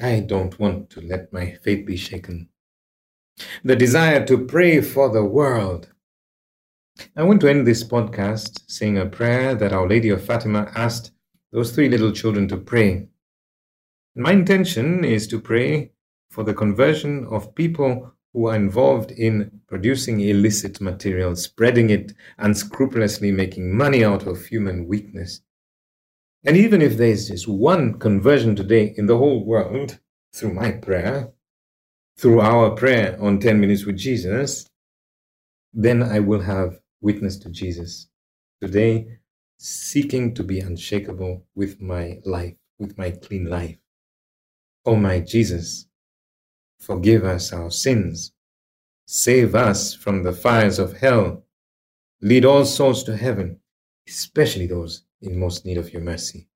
I 0.00 0.20
don't 0.20 0.58
want 0.58 0.90
to 0.90 1.00
let 1.00 1.32
my 1.32 1.58
faith 1.62 1.86
be 1.86 1.96
shaken. 1.96 2.48
The 3.64 3.76
desire 3.76 4.24
to 4.26 4.46
pray 4.46 4.80
for 4.80 5.08
the 5.08 5.24
world. 5.24 5.88
I 7.16 7.24
want 7.24 7.40
to 7.40 7.48
end 7.48 7.66
this 7.66 7.82
podcast 7.82 8.62
saying 8.68 8.98
a 8.98 9.06
prayer 9.06 9.54
that 9.54 9.72
Our 9.72 9.88
Lady 9.88 10.10
of 10.10 10.24
Fatima 10.24 10.70
asked 10.76 11.10
those 11.50 11.72
three 11.72 11.88
little 11.88 12.12
children 12.12 12.46
to 12.48 12.56
pray. 12.56 13.08
My 14.14 14.32
intention 14.32 15.04
is 15.04 15.26
to 15.28 15.40
pray 15.40 15.90
for 16.30 16.44
the 16.44 16.54
conversion 16.54 17.26
of 17.30 17.54
people 17.54 18.12
who 18.32 18.46
are 18.46 18.54
involved 18.54 19.10
in 19.10 19.60
producing 19.66 20.20
illicit 20.20 20.80
material, 20.80 21.34
spreading 21.34 21.90
it 21.90 22.12
unscrupulously, 22.38 23.32
making 23.32 23.76
money 23.76 24.04
out 24.04 24.26
of 24.26 24.44
human 24.46 24.86
weakness. 24.86 25.40
And 26.44 26.56
even 26.56 26.82
if 26.82 26.96
there's 26.96 27.28
just 27.28 27.48
one 27.48 27.98
conversion 27.98 28.54
today 28.54 28.94
in 28.96 29.06
the 29.06 29.16
whole 29.16 29.44
world 29.44 29.98
through 30.32 30.54
my 30.54 30.72
prayer, 30.72 31.32
through 32.16 32.40
our 32.40 32.70
prayer 32.70 33.16
on 33.20 33.38
10 33.40 33.60
minutes 33.60 33.84
with 33.84 33.96
Jesus, 33.96 34.66
then 35.72 36.02
I 36.02 36.20
will 36.20 36.40
have 36.40 36.80
witness 37.00 37.36
to 37.38 37.50
Jesus 37.50 38.08
today, 38.60 39.18
seeking 39.58 40.34
to 40.34 40.42
be 40.42 40.60
unshakable 40.60 41.46
with 41.54 41.80
my 41.80 42.20
life, 42.24 42.54
with 42.78 42.96
my 42.96 43.10
clean 43.10 43.50
life. 43.50 43.76
Oh, 44.86 44.96
my 44.96 45.20
Jesus, 45.20 45.86
Forgive 46.84 47.24
us 47.24 47.50
our 47.50 47.70
sins. 47.70 48.32
Save 49.06 49.54
us 49.54 49.94
from 49.94 50.22
the 50.22 50.34
fires 50.34 50.78
of 50.78 50.98
hell. 50.98 51.42
Lead 52.20 52.44
all 52.44 52.66
souls 52.66 53.02
to 53.04 53.16
heaven, 53.16 53.58
especially 54.06 54.66
those 54.66 55.04
in 55.22 55.38
most 55.38 55.64
need 55.64 55.78
of 55.78 55.94
your 55.94 56.02
mercy. 56.02 56.46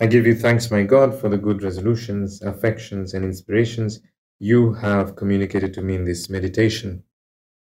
I 0.00 0.06
give 0.06 0.26
you 0.26 0.34
thanks, 0.34 0.70
my 0.70 0.84
God, 0.84 1.20
for 1.20 1.28
the 1.28 1.36
good 1.36 1.62
resolutions, 1.62 2.40
affections, 2.40 3.12
and 3.12 3.26
inspirations 3.26 4.00
you 4.38 4.74
have 4.74 5.16
communicated 5.16 5.72
to 5.74 5.82
me 5.82 5.94
in 5.94 6.04
this 6.04 6.28
meditation. 6.28 7.02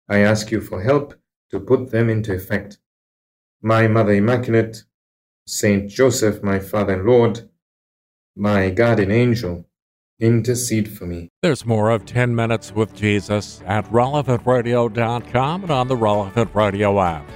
I 0.09 0.19
ask 0.19 0.51
you 0.51 0.61
for 0.61 0.81
help 0.81 1.15
to 1.51 1.59
put 1.59 1.91
them 1.91 2.09
into 2.09 2.33
effect. 2.33 2.77
My 3.61 3.87
Mother 3.87 4.13
Immaculate, 4.13 4.83
Saint 5.47 5.89
Joseph, 5.89 6.43
my 6.43 6.59
Father 6.59 6.93
and 6.93 7.05
Lord, 7.05 7.49
my 8.35 8.69
guardian 8.69 9.11
angel, 9.11 9.65
intercede 10.19 10.91
for 10.91 11.05
me. 11.05 11.29
There's 11.41 11.65
more 11.65 11.89
of 11.89 12.05
10 12.05 12.35
Minutes 12.35 12.73
with 12.73 12.93
Jesus 12.95 13.61
at 13.65 13.85
relevantradio.com 13.91 15.63
and 15.63 15.71
on 15.71 15.87
the 15.87 15.97
Relevant 15.97 16.53
Radio 16.53 16.99
app. 16.99 17.27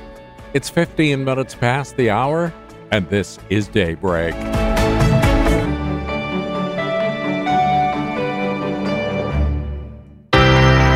It's 0.54 0.70
15 0.70 1.24
minutes 1.24 1.54
past 1.54 1.96
the 1.98 2.10
hour, 2.10 2.54
and 2.92 3.08
this 3.10 3.38
is 3.50 3.68
Daybreak. 3.68 4.34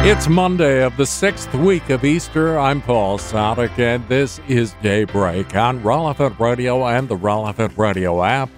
It's 0.05 0.27
Monday 0.27 0.83
of 0.83 0.97
the 0.97 1.05
sixth 1.05 1.53
week 1.53 1.89
of 1.89 2.03
Easter. 2.03 2.59
I'm 2.59 2.81
Paul 2.81 3.17
Sadek, 3.17 3.79
and 3.79 4.05
this 4.09 4.37
is 4.49 4.75
Daybreak 4.81 5.55
on 5.55 5.81
Relevant 5.81 6.37
Radio 6.41 6.85
and 6.85 7.07
the 7.07 7.15
Relevant 7.15 7.77
Radio 7.77 8.21
app. 8.21 8.49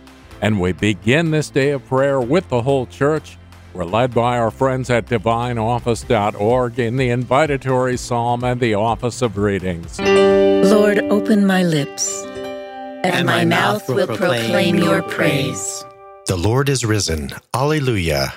And 0.41 0.59
we 0.59 0.71
begin 0.71 1.29
this 1.29 1.51
day 1.51 1.69
of 1.69 1.85
prayer 1.85 2.19
with 2.19 2.49
the 2.49 2.63
whole 2.63 2.87
church. 2.87 3.37
We're 3.75 3.85
led 3.85 4.11
by 4.11 4.39
our 4.39 4.49
friends 4.49 4.89
at 4.89 5.05
divineoffice.org 5.05 6.79
in 6.79 6.97
the 6.97 7.09
invitatory 7.09 7.99
psalm 7.99 8.43
and 8.43 8.59
the 8.59 8.73
office 8.73 9.21
of 9.21 9.37
readings. 9.37 9.99
Lord, 9.99 10.97
open 10.97 11.45
my 11.45 11.61
lips, 11.61 12.23
and, 12.23 13.05
and 13.05 13.25
my, 13.27 13.37
my 13.37 13.45
mouth 13.45 13.87
will 13.87 14.07
proclaim 14.07 14.79
your 14.79 15.03
praise. 15.03 15.85
The 16.25 16.37
Lord 16.37 16.69
is 16.69 16.83
risen. 16.83 17.29
Alleluia. 17.53 18.33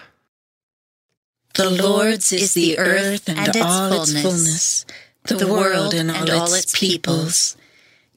The 1.59 1.71
Lord's 1.71 2.33
is 2.33 2.55
the 2.55 2.79
earth 2.79 3.29
and, 3.29 3.37
and 3.37 3.49
its 3.49 3.59
all 3.67 3.91
fullness, 3.91 4.15
its 4.15 4.23
fullness, 4.23 4.87
the, 5.25 5.35
the 5.35 5.53
world 5.53 5.93
and 5.93 6.09
all, 6.09 6.17
and 6.17 6.31
all 6.31 6.55
its 6.55 6.79
peoples. 6.79 7.57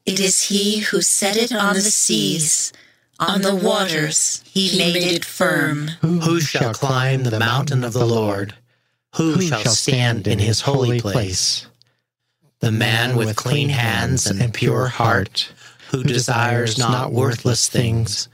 It 0.06 0.20
is 0.20 0.44
He 0.44 0.80
who 0.80 1.02
set 1.02 1.38
it 1.38 1.52
on 1.52 1.74
the 1.74 1.82
seas 1.82 2.72
on 3.18 3.42
the 3.42 3.56
waters 3.56 4.44
he 4.46 4.78
made 4.78 4.96
it 4.96 5.26
firm. 5.26 5.88
Who 6.02 6.40
shall 6.40 6.74
climb 6.74 7.24
the 7.24 7.40
mountain 7.40 7.84
of 7.84 7.94
the 7.94 8.06
Lord? 8.06 8.54
Who 9.16 9.42
shall 9.42 9.66
stand 9.66 10.28
in 10.28 10.38
his 10.38 10.62
holy 10.62 11.02
place? 11.02 11.66
The 12.60 12.72
man 12.72 13.16
with 13.16 13.36
clean 13.36 13.70
hands 13.70 14.28
and 14.28 14.54
pure 14.54 14.88
heart, 14.88 15.52
who 15.90 16.04
desires 16.04 16.78
not 16.78 17.12
worthless 17.12 17.68
things, 17.68 18.28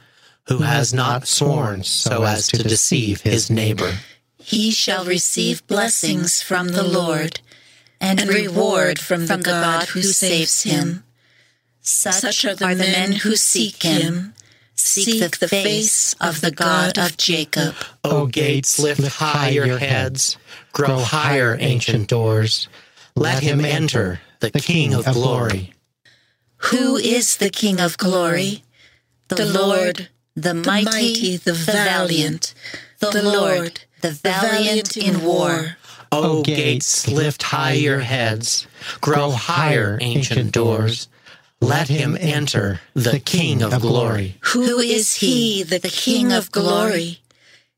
who 0.47 0.59
has 0.59 0.93
not 0.93 1.27
sworn 1.27 1.83
so 1.83 2.23
as 2.23 2.47
to 2.49 2.61
deceive 2.61 3.21
his 3.21 3.49
neighbor. 3.49 3.93
He 4.47 4.71
shall 4.71 5.03
receive 5.05 5.65
blessings 5.67 6.41
from 6.41 6.69
the 6.69 6.83
Lord 6.83 7.41
and 7.99 8.27
reward 8.27 8.97
from 8.99 9.27
the 9.27 9.37
God 9.37 9.89
who 9.89 10.01
saves 10.01 10.63
him. 10.63 11.03
Such 11.81 12.45
are 12.45 12.55
the 12.55 12.75
men 12.75 13.11
who 13.23 13.35
seek 13.35 13.83
him 13.83 14.33
Seek 14.77 15.39
the 15.39 15.47
face 15.47 16.13
of 16.21 16.41
the 16.41 16.51
God 16.51 16.97
of 16.97 17.17
Jacob. 17.17 17.75
O 18.03 18.27
gates, 18.27 18.79
lift 18.79 19.05
high 19.07 19.49
your 19.49 19.79
heads. 19.79 20.37
Grow 20.71 20.99
higher, 20.99 21.57
ancient 21.59 22.07
doors. 22.07 22.69
Let 23.15 23.41
him 23.41 23.65
enter, 23.65 24.21
the 24.39 24.51
King 24.51 24.93
of 24.93 25.05
glory. 25.05 25.73
Who 26.71 26.95
is 26.95 27.37
the 27.37 27.49
King 27.49 27.79
of 27.81 27.97
glory? 27.97 28.63
The 29.29 29.45
Lord, 29.45 30.09
the 30.35 30.53
mighty, 30.53 31.37
the 31.37 31.53
valiant. 31.53 32.53
The 32.99 33.23
Lord, 33.23 33.81
the 34.01 34.11
valiant 34.11 34.97
in 34.97 35.23
war. 35.23 35.77
O 36.11 36.23
oh, 36.23 36.39
oh, 36.39 36.43
gates, 36.43 37.07
lift 37.07 37.43
high 37.43 37.73
your 37.73 37.99
heads. 37.99 38.67
Grow 39.01 39.31
higher, 39.31 39.97
ancient 40.01 40.53
doors. 40.53 41.09
Let 41.59 41.89
him 41.89 42.17
enter, 42.19 42.79
the 42.93 43.19
King 43.19 43.63
of 43.63 43.81
glory. 43.81 44.37
Who 44.41 44.79
is 44.79 45.15
he, 45.15 45.63
the 45.63 45.79
King 45.79 46.31
of 46.31 46.51
glory? 46.51 47.19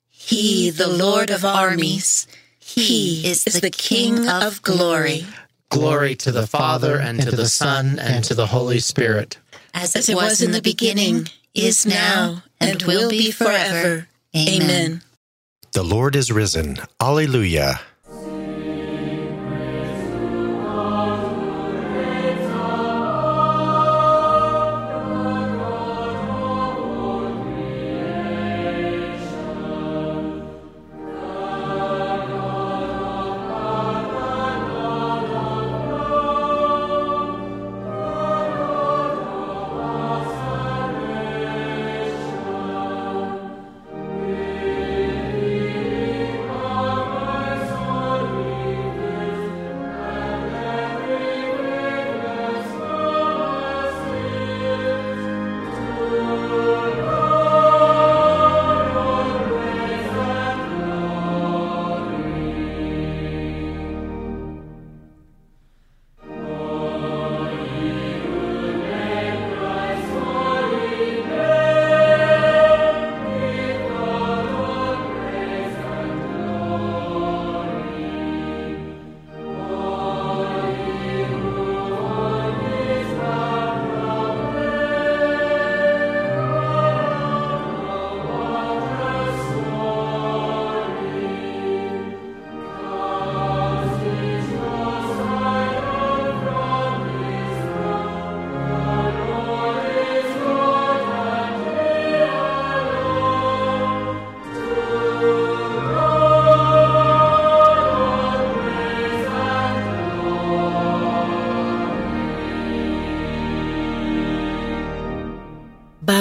He, 0.09 0.69
the 0.69 0.89
Lord 0.89 1.29
of 1.29 1.45
armies. 1.45 2.27
He 2.59 3.25
is 3.25 3.45
the 3.45 3.71
King 3.71 4.27
of 4.27 4.61
glory. 4.61 5.25
Glory 5.69 6.15
to 6.15 6.31
the 6.31 6.45
Father, 6.45 6.97
and 6.97 7.21
to 7.21 7.31
the 7.31 7.47
Son, 7.47 7.97
and 7.99 8.23
to 8.25 8.33
the 8.35 8.47
Holy 8.47 8.79
Spirit. 8.79 9.37
As 9.73 9.95
it 9.95 10.13
was 10.13 10.41
in 10.41 10.51
the 10.51 10.61
beginning, 10.61 11.29
is 11.55 11.85
now, 11.85 12.43
and 12.59 12.83
will 12.83 13.09
be 13.09 13.31
forever. 13.31 14.07
Amen. 14.35 15.01
The 15.71 15.83
Lord 15.83 16.15
is 16.15 16.31
risen. 16.31 16.77
Alleluia. 16.99 17.79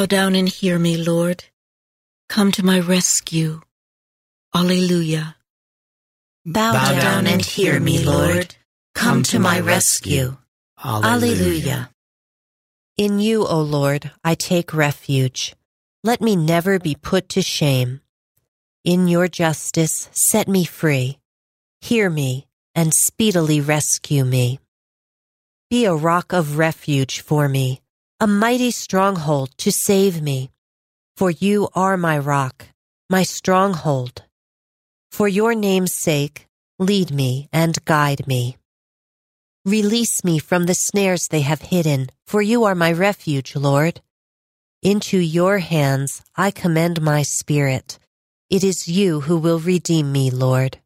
Down 0.09 0.35
and 0.35 0.49
hear 0.49 0.79
me, 0.79 0.97
Lord. 0.97 1.45
Come 2.29 2.51
to 2.53 2.65
my 2.65 2.81
rescue. 2.81 3.61
Alleluia. 4.55 5.37
Bow, 6.45 6.73
Bow 6.73 6.93
down, 6.93 7.01
down 7.01 7.27
and 7.27 7.45
hear 7.45 7.79
me, 7.79 8.05
Lord. 8.05 8.57
Come 8.95 9.23
to 9.25 9.39
my 9.39 9.61
rescue. 9.61 10.37
Alleluia. 10.83 11.91
In 12.97 13.21
you, 13.21 13.47
O 13.47 13.61
Lord, 13.61 14.11
I 14.25 14.35
take 14.35 14.75
refuge. 14.75 15.55
Let 16.03 16.21
me 16.21 16.35
never 16.35 16.79
be 16.79 16.95
put 16.95 17.29
to 17.31 17.43
shame. 17.43 18.01
In 18.85 19.09
your 19.09 19.29
justice, 19.29 20.09
set 20.13 20.49
me 20.49 20.65
free. 20.65 21.19
Hear 21.81 22.09
me 22.09 22.47
and 22.75 22.93
speedily 22.95 23.61
rescue 23.61 24.25
me. 24.25 24.59
Be 25.69 25.85
a 25.85 25.95
rock 25.95 26.33
of 26.33 26.57
refuge 26.57 27.21
for 27.21 27.49
me, 27.49 27.83
a 28.21 28.27
mighty 28.27 28.73
stronghold 28.73 29.49
to 29.59 29.71
save 29.71 30.21
me. 30.21 30.51
For 31.17 31.31
you 31.31 31.69
are 31.75 31.97
my 31.97 32.19
rock, 32.19 32.67
my 33.09 33.23
stronghold. 33.23 34.23
For 35.13 35.29
your 35.29 35.55
name's 35.55 35.95
sake, 35.95 36.49
lead 36.81 37.13
me 37.13 37.49
and 37.53 37.85
guide 37.85 38.27
me. 38.27 38.57
Release 39.65 40.25
me 40.25 40.41
from 40.41 40.67
the 40.67 40.75
snares 40.75 41.29
they 41.29 41.43
have 41.43 41.63
hidden, 41.63 42.09
for 42.27 42.43
you 42.43 42.65
are 42.65 42.75
my 42.75 42.91
refuge, 42.91 43.55
Lord. 43.55 44.01
Into 44.83 45.19
your 45.19 45.59
hands 45.59 46.23
I 46.35 46.51
commend 46.51 47.01
my 47.01 47.23
spirit. 47.23 48.01
It 48.51 48.65
is 48.65 48.89
you 48.89 49.21
who 49.21 49.39
will 49.39 49.61
redeem 49.61 50.11
me, 50.11 50.31
Lord. 50.33 50.79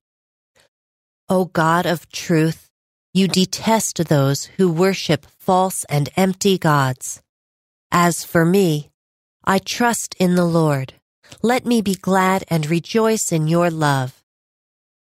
O 1.30 1.46
God 1.46 1.86
of 1.86 2.10
truth, 2.10 2.68
you 3.14 3.28
detest 3.28 4.08
those 4.08 4.44
who 4.56 4.70
worship 4.70 5.26
false 5.38 5.84
and 5.84 6.08
empty 6.16 6.56
gods. 6.56 7.22
As 7.90 8.24
for 8.24 8.44
me, 8.44 8.90
I 9.44 9.58
trust 9.58 10.14
in 10.18 10.34
the 10.34 10.46
Lord. 10.46 10.94
Let 11.42 11.66
me 11.66 11.82
be 11.82 11.94
glad 11.94 12.44
and 12.48 12.68
rejoice 12.68 13.30
in 13.30 13.48
your 13.48 13.70
love. 13.70 14.22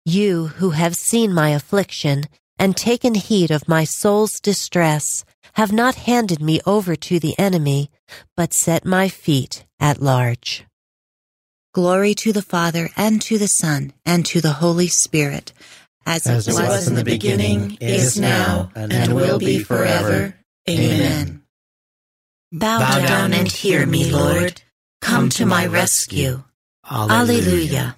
You 0.05 0.46
who 0.46 0.70
have 0.70 0.94
seen 0.94 1.35
my 1.35 1.50
affliction 1.50 2.24
and 2.59 2.76
taken 2.76 3.14
heed 3.14 3.50
of 3.50 3.68
my 3.68 3.85
soul's 3.85 4.40
distress 4.40 5.24
have 5.55 5.72
not 5.72 5.94
handed 5.96 6.40
me 6.40 6.61
over 6.64 6.96
to 6.96 7.20
the 7.20 7.38
enemy, 7.38 7.90
but 8.37 8.55
set 8.55 8.85
my 8.85 9.09
feet 9.09 9.64
at 9.78 10.00
large. 10.00 10.64
Glory 11.74 12.14
to 12.14 12.33
the 12.33 12.42
Father, 12.42 12.90
and 12.96 13.20
to 13.22 13.38
the 13.38 13.46
Son, 13.46 13.92
and 14.05 14.24
to 14.26 14.40
the 14.40 14.55
Holy 14.55 14.88
Spirit, 14.88 15.52
as, 16.06 16.26
As 16.26 16.48
it 16.48 16.54
was 16.54 16.88
in 16.88 16.94
the 16.94 17.04
beginning, 17.04 17.78
is 17.80 18.18
now, 18.18 18.70
and 18.74 19.14
will 19.14 19.38
be 19.38 19.62
forever. 19.62 20.34
Amen. 20.68 21.42
Bow, 22.52 22.78
Bow 22.80 22.98
down, 22.98 23.06
down 23.06 23.32
and 23.34 23.48
hear 23.50 23.86
me, 23.86 24.10
Lord. 24.10 24.62
Come 25.00 25.28
to 25.30 25.46
my 25.46 25.66
rescue. 25.66 26.44
Alleluia. 26.88 27.96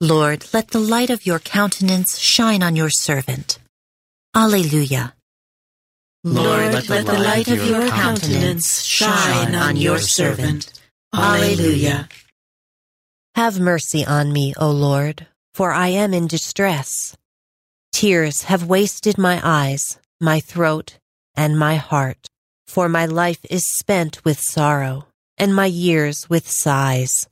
Lord, 0.00 0.46
let 0.54 0.68
the 0.68 0.80
light 0.80 1.10
of 1.10 1.26
your 1.26 1.38
countenance 1.38 2.18
shine 2.18 2.62
on 2.62 2.76
your 2.76 2.90
servant. 2.90 3.58
Alleluia. 4.34 5.14
Lord, 6.22 6.88
let 6.88 7.06
the 7.06 7.18
light 7.18 7.48
of 7.48 7.66
your 7.66 7.88
countenance 7.88 8.82
shine 8.82 9.54
on 9.54 9.76
your 9.76 9.98
servant. 9.98 10.72
Alleluia. 11.14 12.08
Have 13.34 13.58
mercy 13.58 14.04
on 14.04 14.32
me, 14.32 14.54
O 14.58 14.70
Lord, 14.70 15.26
for 15.52 15.72
I 15.72 15.88
am 15.88 16.14
in 16.14 16.26
distress. 16.26 17.16
Tears 17.92 18.42
have 18.42 18.66
wasted 18.66 19.18
my 19.18 19.40
eyes, 19.42 19.98
my 20.20 20.40
throat, 20.40 20.98
and 21.34 21.58
my 21.58 21.76
heart, 21.76 22.28
for 22.66 22.88
my 22.88 23.06
life 23.06 23.44
is 23.50 23.72
spent 23.72 24.24
with 24.24 24.40
sorrow, 24.40 25.06
and 25.36 25.54
my 25.54 25.66
years 25.66 26.30
with 26.30 26.48
sighs. 26.48 27.28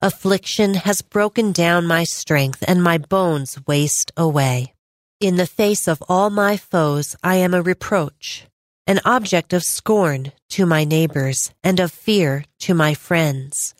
Affliction 0.00 0.74
has 0.74 1.02
broken 1.02 1.50
down 1.50 1.86
my 1.86 2.04
strength, 2.04 2.62
and 2.68 2.82
my 2.82 2.98
bones 2.98 3.58
waste 3.66 4.12
away. 4.16 4.74
In 5.20 5.36
the 5.36 5.46
face 5.46 5.88
of 5.88 6.02
all 6.08 6.30
my 6.30 6.56
foes, 6.56 7.16
I 7.24 7.36
am 7.36 7.54
a 7.54 7.62
reproach, 7.62 8.46
an 8.86 9.00
object 9.04 9.52
of 9.52 9.64
scorn 9.64 10.32
to 10.50 10.66
my 10.66 10.84
neighbors, 10.84 11.50
and 11.64 11.80
of 11.80 11.90
fear 11.90 12.44
to 12.60 12.74
my 12.74 12.94
friends. 12.94 13.74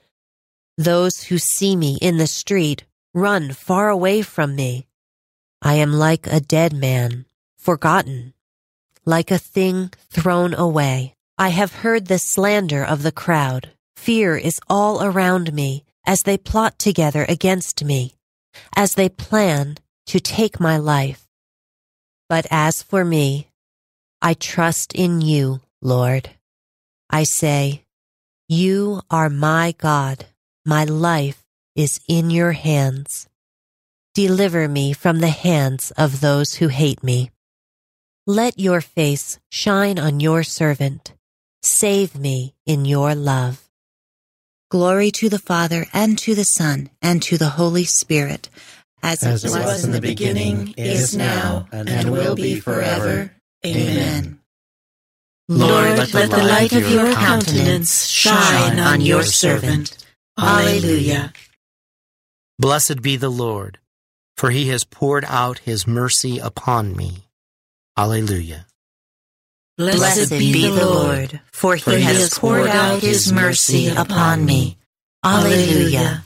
Those 0.76 1.24
who 1.24 1.38
see 1.38 1.76
me 1.76 1.98
in 2.00 2.18
the 2.18 2.26
street 2.26 2.84
run 3.14 3.52
far 3.52 3.88
away 3.88 4.22
from 4.22 4.54
me. 4.54 4.86
I 5.62 5.74
am 5.74 5.92
like 5.92 6.26
a 6.26 6.40
dead 6.40 6.72
man, 6.72 7.26
forgotten, 7.56 8.34
like 9.04 9.30
a 9.30 9.38
thing 9.38 9.90
thrown 10.10 10.54
away. 10.54 11.14
I 11.36 11.48
have 11.48 11.82
heard 11.82 12.06
the 12.06 12.18
slander 12.18 12.84
of 12.84 13.02
the 13.02 13.12
crowd. 13.12 13.70
Fear 13.96 14.36
is 14.36 14.60
all 14.68 15.02
around 15.02 15.52
me 15.52 15.84
as 16.06 16.20
they 16.20 16.38
plot 16.38 16.78
together 16.78 17.24
against 17.28 17.84
me, 17.84 18.14
as 18.76 18.92
they 18.92 19.08
plan 19.08 19.78
to 20.06 20.20
take 20.20 20.60
my 20.60 20.76
life. 20.76 21.26
But 22.28 22.46
as 22.50 22.82
for 22.82 23.04
me, 23.04 23.48
I 24.20 24.34
trust 24.34 24.94
in 24.94 25.20
you, 25.20 25.60
Lord. 25.80 26.30
I 27.10 27.24
say, 27.24 27.84
You 28.48 29.02
are 29.10 29.30
my 29.30 29.74
God. 29.78 30.26
My 30.64 30.84
life 30.84 31.47
is 31.78 32.00
in 32.08 32.28
your 32.28 32.50
hands. 32.52 33.28
Deliver 34.12 34.66
me 34.66 34.92
from 34.92 35.20
the 35.20 35.28
hands 35.28 35.92
of 35.92 36.20
those 36.20 36.54
who 36.54 36.66
hate 36.66 37.04
me. 37.04 37.30
Let 38.26 38.58
your 38.58 38.80
face 38.80 39.38
shine 39.48 39.96
on 39.96 40.18
your 40.18 40.42
servant. 40.42 41.12
Save 41.62 42.18
me 42.18 42.54
in 42.66 42.84
your 42.84 43.14
love. 43.14 43.68
Glory 44.72 45.12
to 45.12 45.28
the 45.28 45.38
Father, 45.38 45.86
and 45.92 46.18
to 46.18 46.34
the 46.34 46.42
Son, 46.42 46.90
and 47.00 47.22
to 47.22 47.38
the 47.38 47.50
Holy 47.50 47.84
Spirit, 47.84 48.50
as, 49.00 49.22
As 49.22 49.44
it 49.44 49.50
was 49.50 49.84
in 49.84 49.92
the 49.92 50.00
beginning, 50.00 50.74
is 50.76 51.16
now, 51.16 51.68
and 51.70 52.10
will 52.10 52.34
be 52.34 52.58
forever. 52.58 53.32
Amen. 53.64 54.40
Lord, 55.48 55.96
let 56.12 56.30
the 56.30 56.44
light 56.44 56.72
of 56.72 56.90
your 56.90 57.12
countenance 57.14 58.04
shine 58.04 58.80
on 58.80 59.00
your 59.00 59.22
servant. 59.22 59.96
Alleluia. 60.36 61.32
Blessed 62.60 63.02
be 63.02 63.16
the 63.16 63.28
Lord, 63.28 63.78
for 64.36 64.50
he 64.50 64.66
has 64.68 64.82
poured 64.82 65.24
out 65.28 65.60
his 65.60 65.86
mercy 65.86 66.40
upon 66.40 66.96
me. 66.96 67.28
Alleluia. 67.96 68.66
Blessed 69.76 70.30
be 70.30 70.62
the 70.62 70.84
Lord, 70.84 71.40
for 71.52 71.76
he 71.76 72.00
has 72.00 72.36
poured 72.36 72.66
out 72.66 73.00
his 73.00 73.32
mercy 73.32 73.86
upon 73.86 74.44
me. 74.44 74.76
Alleluia. 75.24 76.24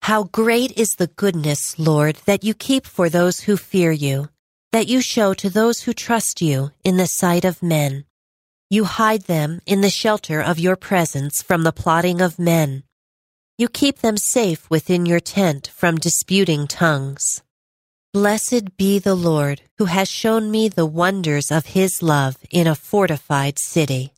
How 0.00 0.24
great 0.24 0.72
is 0.78 0.94
the 0.94 1.08
goodness, 1.08 1.78
Lord, 1.78 2.16
that 2.24 2.42
you 2.42 2.54
keep 2.54 2.86
for 2.86 3.10
those 3.10 3.40
who 3.40 3.58
fear 3.58 3.92
you, 3.92 4.30
that 4.72 4.88
you 4.88 5.02
show 5.02 5.34
to 5.34 5.50
those 5.50 5.82
who 5.82 5.92
trust 5.92 6.40
you 6.40 6.70
in 6.82 6.96
the 6.96 7.06
sight 7.06 7.44
of 7.44 7.62
men. 7.62 8.06
You 8.70 8.84
hide 8.84 9.24
them 9.24 9.60
in 9.66 9.82
the 9.82 9.90
shelter 9.90 10.40
of 10.40 10.58
your 10.58 10.76
presence 10.76 11.42
from 11.42 11.62
the 11.62 11.72
plotting 11.72 12.22
of 12.22 12.38
men. 12.38 12.84
You 13.60 13.68
keep 13.68 13.98
them 13.98 14.16
safe 14.16 14.70
within 14.70 15.04
your 15.04 15.20
tent 15.20 15.70
from 15.76 15.96
disputing 15.96 16.66
tongues. 16.66 17.42
Blessed 18.14 18.74
be 18.78 18.98
the 18.98 19.14
Lord 19.14 19.60
who 19.76 19.84
has 19.84 20.08
shown 20.08 20.50
me 20.50 20.70
the 20.70 20.86
wonders 20.86 21.50
of 21.50 21.66
his 21.76 22.02
love 22.02 22.38
in 22.50 22.66
a 22.66 22.74
fortified 22.74 23.58
city. 23.58 24.14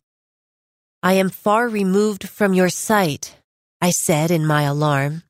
I 1.02 1.14
am 1.14 1.28
far 1.28 1.68
removed 1.68 2.28
from 2.28 2.54
your 2.54 2.68
sight, 2.68 3.36
I 3.80 3.90
said 3.90 4.30
in 4.30 4.46
my 4.46 4.62
alarm. 4.62 5.24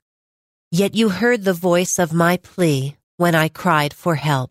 Yet 0.70 0.94
you 0.94 1.08
heard 1.08 1.44
the 1.44 1.54
voice 1.54 1.98
of 1.98 2.12
my 2.12 2.36
plea 2.36 2.98
when 3.16 3.34
I 3.34 3.48
cried 3.48 3.94
for 3.94 4.16
help. 4.16 4.50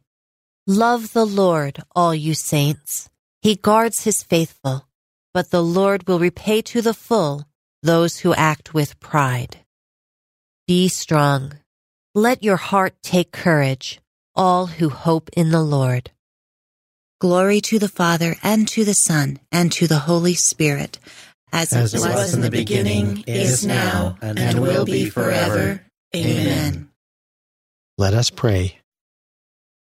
Love 0.65 1.13
the 1.13 1.28
Lord, 1.43 1.84
all 1.95 2.15
you 2.15 2.34
saints. 2.34 3.12
He 3.43 3.54
guards 3.58 4.06
his 4.06 4.24
faithful, 4.24 4.88
but 5.36 5.52
the 5.52 5.62
Lord 5.62 6.08
will 6.08 6.17
repay 6.17 6.63
to 6.63 6.82
the 6.82 6.95
full 6.95 7.45
those 7.84 8.20
who 8.20 8.34
act 8.34 8.74
with 8.74 9.00
pride. 9.00 9.58
Be 10.67 10.88
strong. 10.88 11.54
Let 12.13 12.44
your 12.44 12.58
heart 12.58 12.96
take 13.02 13.32
courage, 13.32 14.00
all 14.36 14.67
who 14.67 14.89
hope 14.89 15.30
in 15.34 15.52
the 15.52 15.63
Lord. 15.63 16.12
Glory 17.20 17.62
to 17.62 17.80
the 17.80 17.88
Father, 17.88 18.36
and 18.44 18.67
to 18.70 18.84
the 18.84 18.94
Son, 18.94 19.39
and 19.52 19.72
to 19.74 19.88
the 19.88 20.00
Holy 20.00 20.34
Spirit, 20.34 21.00
as, 21.54 21.74
As 21.74 21.94
it 21.94 22.00
was 22.00 22.34
in 22.34 22.41
the 22.41 22.50
beginning, 22.50 23.24
is 23.28 23.65
now, 23.65 24.17
and 24.22 24.60
will 24.60 24.86
be 24.86 25.10
forever. 25.10 25.84
Amen. 26.15 26.89
Let 27.98 28.13
us 28.13 28.30
pray. 28.30 28.80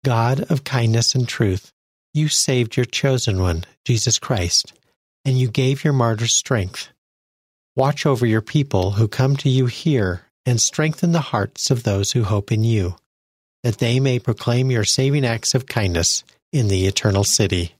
God 0.04 0.40
of 0.50 0.64
kindness 0.64 1.14
and 1.14 1.28
truth, 1.28 1.72
you 2.14 2.28
saved 2.28 2.76
your 2.76 2.86
chosen 2.86 3.40
one, 3.40 3.64
Jesus 3.84 4.18
Christ, 4.18 4.72
and 5.24 5.38
you 5.38 5.48
gave 5.48 5.84
your 5.84 5.92
martyrs 5.92 6.36
strength. 6.36 6.88
Watch 7.78 8.06
over 8.06 8.26
your 8.26 8.40
people 8.40 8.90
who 8.90 9.06
come 9.06 9.36
to 9.36 9.48
you 9.48 9.66
here 9.66 10.22
and 10.44 10.60
strengthen 10.60 11.12
the 11.12 11.20
hearts 11.20 11.70
of 11.70 11.84
those 11.84 12.10
who 12.10 12.24
hope 12.24 12.50
in 12.50 12.64
you, 12.64 12.96
that 13.62 13.78
they 13.78 14.00
may 14.00 14.18
proclaim 14.18 14.68
your 14.72 14.82
saving 14.82 15.24
acts 15.24 15.54
of 15.54 15.66
kindness 15.66 16.24
in 16.52 16.66
the 16.66 16.88
eternal 16.88 17.22
city. 17.22 17.76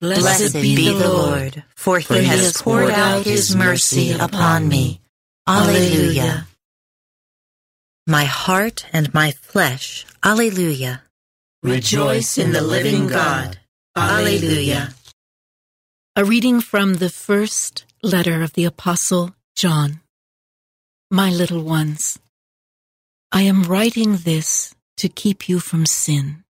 Blessed 0.00 0.54
be 0.54 0.92
the 0.92 1.08
Lord, 1.08 1.62
for 1.76 2.00
he 2.00 2.24
has 2.24 2.60
poured 2.60 2.90
out 2.90 3.24
his 3.24 3.54
mercy 3.54 4.10
upon 4.10 4.66
me. 4.66 5.00
Alleluia. 5.46 6.48
My 8.04 8.24
heart 8.24 8.84
and 8.92 9.14
my 9.14 9.30
flesh, 9.30 10.04
Alleluia. 10.24 11.02
Rejoice 11.62 12.36
in 12.36 12.50
the 12.50 12.62
living 12.62 13.06
God. 13.06 13.60
Alleluia. 13.96 14.92
A 16.16 16.24
reading 16.24 16.60
from 16.60 16.94
the 16.94 17.10
first 17.10 17.85
letter 18.06 18.40
of 18.40 18.52
the 18.52 18.64
Apostle 18.64 19.34
John. 19.56 20.00
My 21.10 21.28
little 21.28 21.62
ones, 21.62 22.20
I 23.32 23.42
am 23.42 23.64
writing 23.64 24.18
this 24.18 24.76
to 24.98 25.08
keep 25.08 25.48
you 25.48 25.58
from 25.58 25.86
sin. 25.86 26.44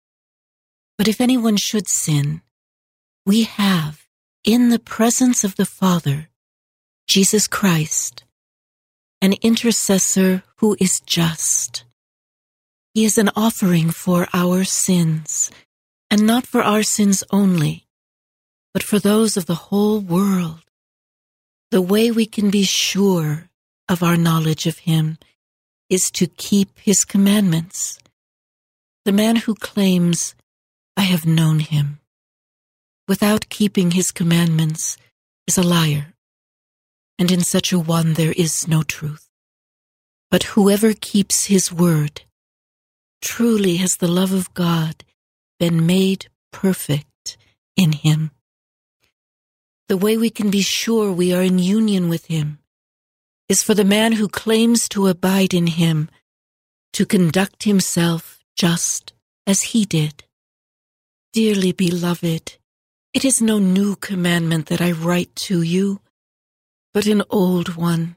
But 0.97 1.07
if 1.07 1.21
anyone 1.21 1.55
should 1.55 1.87
sin, 1.87 2.41
we 3.25 3.43
have 3.43 4.05
in 4.43 4.67
the 4.69 4.79
presence 4.79 5.45
of 5.45 5.55
the 5.55 5.65
Father, 5.65 6.27
Jesus 7.07 7.47
Christ, 7.47 8.25
an 9.21 9.33
intercessor 9.41 10.43
who 10.57 10.75
is 10.77 10.99
just. 11.05 11.85
He 12.93 13.05
is 13.05 13.17
an 13.17 13.29
offering 13.33 13.91
for 13.91 14.27
our 14.33 14.65
sins, 14.65 15.49
and 16.11 16.27
not 16.27 16.45
for 16.45 16.61
our 16.61 16.83
sins 16.83 17.23
only, 17.31 17.87
but 18.73 18.83
for 18.83 18.99
those 18.99 19.37
of 19.37 19.45
the 19.45 19.71
whole 19.71 20.01
world. 20.01 20.64
The 21.75 21.81
way 21.81 22.09
we 22.09 22.25
can 22.25 22.51
be 22.51 22.63
sure 22.63 23.49
of 23.89 24.01
our 24.01 24.15
knowledge 24.15 24.65
of 24.65 24.77
Him 24.87 25.17
is 25.89 26.09
to 26.11 26.25
keep 26.25 26.79
His 26.79 27.03
commandments. 27.03 27.99
The 29.03 29.11
man 29.11 29.35
who 29.35 29.55
claims, 29.55 30.35
I 30.95 31.01
have 31.01 31.25
known 31.25 31.59
Him, 31.59 31.99
without 33.09 33.49
keeping 33.49 33.91
his 33.91 34.11
commandments 34.11 34.95
is 35.47 35.57
a 35.57 35.63
liar, 35.63 36.13
and 37.19 37.29
in 37.29 37.41
such 37.41 37.73
a 37.73 37.77
one 37.77 38.13
there 38.13 38.31
is 38.37 38.69
no 38.69 38.81
truth. 38.81 39.27
But 40.31 40.43
whoever 40.55 40.93
keeps 40.93 41.47
his 41.47 41.73
word, 41.73 42.21
truly 43.21 43.75
has 43.83 43.97
the 43.97 44.07
love 44.07 44.31
of 44.31 44.53
God 44.53 45.03
been 45.59 45.85
made 45.85 46.27
perfect 46.53 47.35
in 47.75 47.91
him. 47.91 48.31
The 49.87 49.97
way 49.97 50.17
we 50.17 50.31
can 50.31 50.49
be 50.49 50.61
sure 50.61 51.11
we 51.11 51.31
are 51.33 51.43
in 51.43 51.59
union 51.59 52.09
with 52.09 52.25
him 52.25 52.59
is 53.47 53.61
for 53.61 53.75
the 53.75 53.85
man 53.85 54.13
who 54.13 54.27
claims 54.27 54.89
to 54.89 55.07
abide 55.07 55.53
in 55.53 55.67
him 55.67 56.09
to 56.93 57.05
conduct 57.05 57.63
himself 57.63 58.39
just 58.55 59.13
as 59.45 59.61
he 59.61 59.85
did. 59.85 60.23
Dearly 61.33 61.71
beloved, 61.71 62.57
it 63.13 63.23
is 63.23 63.41
no 63.41 63.59
new 63.59 63.95
commandment 63.95 64.67
that 64.67 64.81
I 64.81 64.91
write 64.91 65.35
to 65.47 65.61
you, 65.61 66.01
but 66.93 67.05
an 67.05 67.21
old 67.29 67.75
one, 67.75 68.15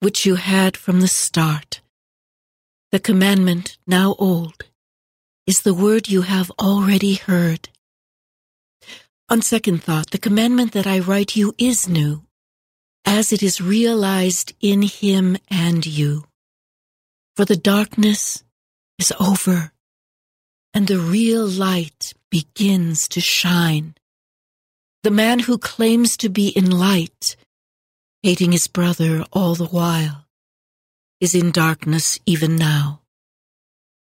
which 0.00 0.26
you 0.26 0.34
had 0.34 0.76
from 0.76 1.00
the 1.00 1.08
start. 1.08 1.80
The 2.90 2.98
commandment, 2.98 3.78
now 3.86 4.16
old, 4.18 4.64
is 5.46 5.60
the 5.60 5.74
word 5.74 6.08
you 6.08 6.22
have 6.22 6.50
already 6.58 7.14
heard. 7.14 7.68
On 9.32 9.40
second 9.40 9.82
thought, 9.82 10.10
the 10.10 10.18
commandment 10.18 10.72
that 10.72 10.86
I 10.86 10.98
write 10.98 11.36
you 11.36 11.54
is 11.56 11.88
new, 11.88 12.26
as 13.06 13.32
it 13.32 13.42
is 13.42 13.62
realized 13.62 14.52
in 14.60 14.82
him 14.82 15.38
and 15.48 15.86
you. 15.86 16.26
For 17.34 17.46
the 17.46 17.56
darkness 17.56 18.44
is 18.98 19.10
over, 19.18 19.72
and 20.74 20.86
the 20.86 20.98
real 20.98 21.46
light 21.46 22.12
begins 22.28 23.08
to 23.08 23.22
shine. 23.22 23.94
The 25.02 25.10
man 25.10 25.38
who 25.38 25.56
claims 25.56 26.18
to 26.18 26.28
be 26.28 26.48
in 26.48 26.70
light, 26.70 27.34
hating 28.22 28.52
his 28.52 28.66
brother 28.66 29.24
all 29.32 29.54
the 29.54 29.72
while, 29.78 30.26
is 31.22 31.34
in 31.34 31.52
darkness 31.52 32.18
even 32.26 32.54
now. 32.54 33.00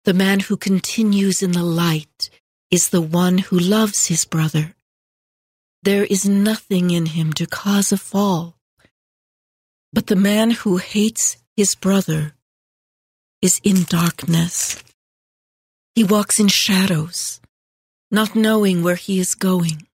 The 0.06 0.14
man 0.14 0.40
who 0.40 0.56
continues 0.56 1.42
in 1.42 1.52
the 1.52 1.62
light 1.84 2.30
is 2.70 2.88
the 2.88 3.02
one 3.02 3.36
who 3.36 3.58
loves 3.58 4.06
his 4.06 4.24
brother. 4.24 4.74
There 5.88 6.04
is 6.04 6.28
nothing 6.28 6.90
in 6.90 7.06
him 7.06 7.32
to 7.32 7.46
cause 7.46 7.92
a 7.92 7.96
fall. 7.96 8.58
But 9.90 10.08
the 10.08 10.16
man 10.16 10.50
who 10.50 10.76
hates 10.76 11.38
his 11.56 11.74
brother 11.74 12.34
is 13.40 13.58
in 13.64 13.84
darkness. 13.84 14.84
He 15.94 16.04
walks 16.04 16.38
in 16.38 16.48
shadows, 16.48 17.40
not 18.10 18.36
knowing 18.36 18.82
where 18.82 18.96
he 18.96 19.18
is 19.18 19.34
going 19.34 19.86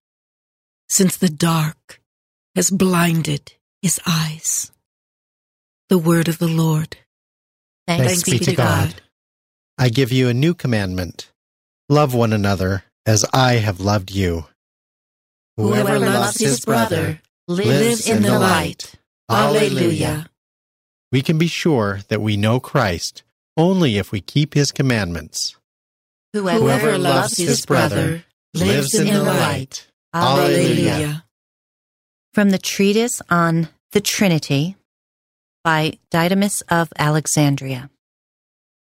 since 0.89 1.15
the 1.15 1.29
dark 1.29 2.01
has 2.55 2.69
blinded 2.69 3.53
his 3.81 3.97
eyes. 4.05 4.73
The 5.87 5.97
word 5.97 6.27
of 6.27 6.39
the 6.39 6.49
Lord. 6.49 6.97
Thanks, 7.87 8.05
Thanks 8.05 8.23
be, 8.25 8.39
be, 8.39 8.45
to 8.51 8.55
God. 8.55 8.89
God. 8.89 9.01
I 9.77 9.87
give 9.87 10.11
you 10.11 10.27
a 10.27 10.33
new 10.33 10.55
commandment. 10.55 11.31
Love 11.87 12.13
one 12.13 12.33
another 12.33 12.83
as 13.05 13.23
I 13.31 13.53
have 13.63 13.79
loved 13.79 14.11
you. 14.11 14.47
Whoever, 15.57 15.89
Whoever 15.89 15.99
loves 15.99 16.39
his 16.39 16.65
brother 16.65 17.21
lives 17.47 18.09
in 18.09 18.23
the 18.23 18.37
light. 18.37 18.95
Alleluia. 19.29 20.29
We 21.11 21.21
can 21.21 21.37
be 21.37 21.47
sure 21.47 21.99
that 22.09 22.21
we 22.21 22.35
know 22.35 22.59
Christ 22.59 23.23
only 23.57 23.97
if 23.97 24.11
we 24.11 24.21
keep 24.21 24.53
his 24.53 24.71
commandments. 24.71 25.55
Whoever, 26.33 26.59
Whoever 26.59 26.97
loves 26.97 27.37
his 27.37 27.65
brother 27.65 28.25
lives 28.53 28.93
in 28.93 29.07
the 29.07 29.23
light. 29.23 29.87
Alleluia. 30.13 31.23
From 32.33 32.49
the 32.49 32.57
treatise 32.57 33.21
on 33.29 33.69
the 33.93 34.01
Trinity 34.01 34.75
by 35.63 35.97
Didymus 36.11 36.61
of 36.69 36.91
Alexandria. 36.99 37.89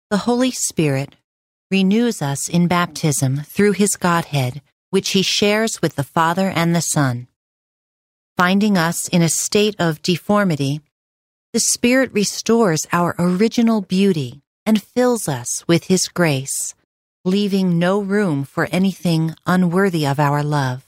The 0.10 0.18
Holy 0.18 0.52
Spirit 0.52 1.16
renews 1.70 2.22
us 2.22 2.50
in 2.50 2.68
baptism 2.68 3.42
through 3.42 3.74
his 3.74 3.96
Godhead, 3.96 4.62
which 4.90 5.12
he 5.12 5.22
shares 5.22 5.82
with 5.82 5.96
the 5.96 6.04
Father 6.04 6.50
and 6.50 6.76
the 6.76 6.82
Son. 6.82 7.28
Finding 8.38 8.78
us 8.78 9.08
in 9.08 9.22
a 9.22 9.30
state 9.30 9.76
of 9.80 10.02
deformity, 10.02 10.82
the 11.54 11.60
Spirit 11.60 12.12
restores 12.14 12.86
our 12.92 13.16
original 13.18 13.82
beauty 13.82 14.42
and 14.66 14.82
fills 14.82 15.30
us 15.30 15.64
with 15.68 15.86
his 15.86 16.08
grace, 16.08 16.76
leaving 17.24 17.80
no 17.80 18.02
room 18.02 18.44
for 18.44 18.68
anything 18.72 19.36
unworthy 19.46 20.06
of 20.06 20.20
our 20.20 20.44
love. 20.44 20.86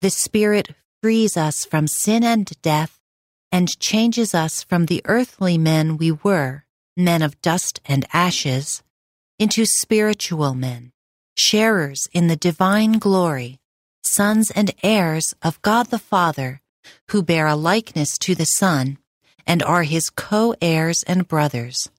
The 0.00 0.10
Spirit 0.10 0.70
frees 1.00 1.36
us 1.36 1.64
from 1.64 1.86
sin 1.86 2.24
and 2.24 2.50
death 2.62 2.98
and 3.52 3.78
changes 3.78 4.34
us 4.34 4.62
from 4.62 4.86
the 4.86 5.02
earthly 5.04 5.58
men 5.58 5.98
we 5.98 6.10
were, 6.10 6.64
men 6.96 7.22
of 7.22 7.40
dust 7.42 7.80
and 7.84 8.06
ashes, 8.12 8.82
into 9.38 9.66
spiritual 9.66 10.54
men, 10.54 10.91
sharers 11.36 12.06
in 12.12 12.26
the 12.26 12.36
divine 12.36 12.98
glory, 12.98 13.58
sons 14.04 14.50
and 14.50 14.74
heirs 14.82 15.34
of 15.42 15.60
God 15.62 15.86
the 15.86 15.98
Father, 15.98 16.60
who 17.10 17.22
bear 17.22 17.46
a 17.46 17.56
likeness 17.56 18.18
to 18.18 18.34
the 18.34 18.44
Son 18.44 18.98
and 19.46 19.62
are 19.62 19.82
his 19.82 20.10
co-heirs 20.10 21.02
and 21.06 21.28
brothers, 21.28 21.90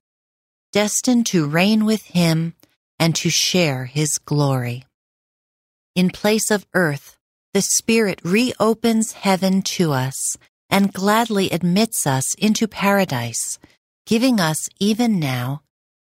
destined 0.71 1.25
to 1.27 1.47
reign 1.47 1.85
with 1.85 2.03
him 2.05 2.53
and 2.99 3.15
to 3.15 3.29
share 3.29 3.85
his 3.85 4.17
glory. 4.17 4.85
In 5.95 6.09
place 6.09 6.49
of 6.49 6.65
earth, 6.73 7.17
the 7.53 7.61
Spirit 7.61 8.19
reopens 8.23 9.11
heaven 9.11 9.61
to 9.61 9.91
us 9.91 10.37
and 10.69 10.91
gladly 10.91 11.51
admits 11.51 12.07
us 12.07 12.33
into 12.35 12.67
paradise, 12.67 13.59
giving 14.05 14.39
us 14.39 14.57
even 14.79 15.19
now 15.19 15.61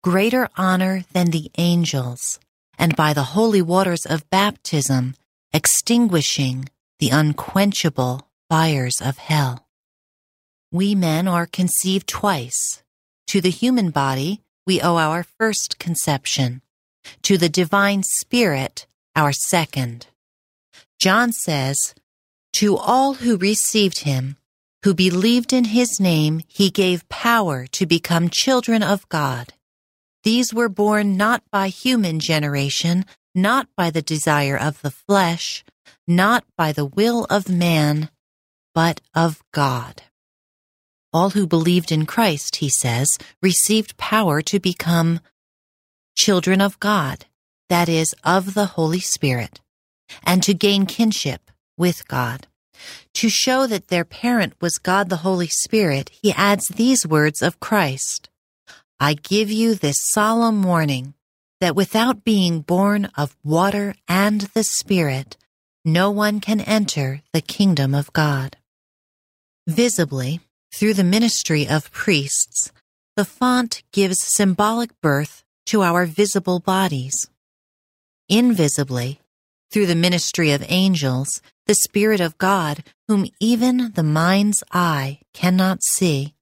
greater 0.02 0.48
honor 0.56 1.04
than 1.12 1.30
the 1.30 1.50
angels, 1.58 2.38
and 2.78 2.96
by 2.96 3.12
the 3.12 3.34
holy 3.34 3.62
waters 3.62 4.04
of 4.06 4.28
baptism, 4.30 5.14
extinguishing 5.52 6.68
the 6.98 7.10
unquenchable 7.10 8.28
fires 8.48 9.00
of 9.00 9.18
hell. 9.18 9.66
We 10.70 10.94
men 10.94 11.28
are 11.28 11.46
conceived 11.46 12.08
twice. 12.08 12.82
To 13.28 13.40
the 13.40 13.50
human 13.50 13.90
body, 13.90 14.42
we 14.66 14.80
owe 14.80 14.96
our 14.96 15.22
first 15.22 15.78
conception. 15.78 16.62
To 17.22 17.38
the 17.38 17.48
divine 17.48 18.02
spirit, 18.02 18.86
our 19.16 19.32
second. 19.32 20.06
John 20.98 21.32
says, 21.32 21.94
To 22.54 22.76
all 22.76 23.14
who 23.14 23.36
received 23.36 24.00
him, 24.00 24.36
who 24.84 24.94
believed 24.94 25.52
in 25.52 25.64
his 25.64 25.98
name, 25.98 26.42
he 26.46 26.70
gave 26.70 27.08
power 27.08 27.66
to 27.68 27.86
become 27.86 28.28
children 28.28 28.82
of 28.82 29.08
God. 29.08 29.53
These 30.24 30.54
were 30.54 30.70
born 30.70 31.16
not 31.16 31.42
by 31.52 31.68
human 31.68 32.18
generation, 32.18 33.04
not 33.34 33.68
by 33.76 33.90
the 33.90 34.02
desire 34.02 34.56
of 34.56 34.80
the 34.80 34.90
flesh, 34.90 35.64
not 36.08 36.44
by 36.56 36.72
the 36.72 36.86
will 36.86 37.26
of 37.26 37.48
man, 37.48 38.10
but 38.74 39.02
of 39.14 39.42
God. 39.52 40.02
All 41.12 41.30
who 41.30 41.46
believed 41.46 41.92
in 41.92 42.06
Christ, 42.06 42.56
he 42.56 42.68
says, 42.68 43.08
received 43.42 43.98
power 43.98 44.40
to 44.42 44.58
become 44.58 45.20
children 46.16 46.60
of 46.60 46.80
God, 46.80 47.26
that 47.68 47.88
is, 47.88 48.14
of 48.24 48.54
the 48.54 48.66
Holy 48.66 49.00
Spirit 49.00 49.60
and 50.22 50.42
to 50.42 50.54
gain 50.54 50.86
kinship 50.86 51.50
with 51.76 52.06
God. 52.08 52.46
To 53.14 53.28
show 53.28 53.66
that 53.66 53.88
their 53.88 54.04
parent 54.04 54.54
was 54.60 54.78
God 54.78 55.08
the 55.08 55.18
Holy 55.18 55.48
Spirit, 55.48 56.10
he 56.10 56.32
adds 56.32 56.66
these 56.68 57.06
words 57.06 57.42
of 57.42 57.60
Christ 57.60 58.28
I 59.04 59.12
give 59.12 59.50
you 59.50 59.74
this 59.74 59.98
solemn 60.00 60.62
warning 60.62 61.12
that 61.60 61.76
without 61.76 62.24
being 62.24 62.62
born 62.62 63.10
of 63.18 63.36
water 63.44 63.94
and 64.08 64.40
the 64.54 64.64
Spirit, 64.64 65.36
no 65.84 66.10
one 66.10 66.40
can 66.40 66.62
enter 66.62 67.20
the 67.34 67.42
kingdom 67.42 67.94
of 67.94 68.14
God. 68.14 68.56
Visibly, 69.66 70.40
through 70.72 70.94
the 70.94 71.04
ministry 71.04 71.68
of 71.68 71.92
priests, 71.92 72.72
the 73.14 73.26
font 73.26 73.82
gives 73.92 74.16
symbolic 74.22 74.98
birth 75.02 75.44
to 75.66 75.82
our 75.82 76.06
visible 76.06 76.58
bodies. 76.58 77.28
Invisibly, 78.30 79.20
through 79.70 79.84
the 79.84 79.94
ministry 79.94 80.50
of 80.50 80.64
angels, 80.70 81.42
the 81.66 81.74
Spirit 81.74 82.22
of 82.22 82.38
God, 82.38 82.82
whom 83.06 83.26
even 83.38 83.92
the 83.94 84.02
mind's 84.02 84.64
eye 84.72 85.20
cannot 85.34 85.82
see, 85.82 86.33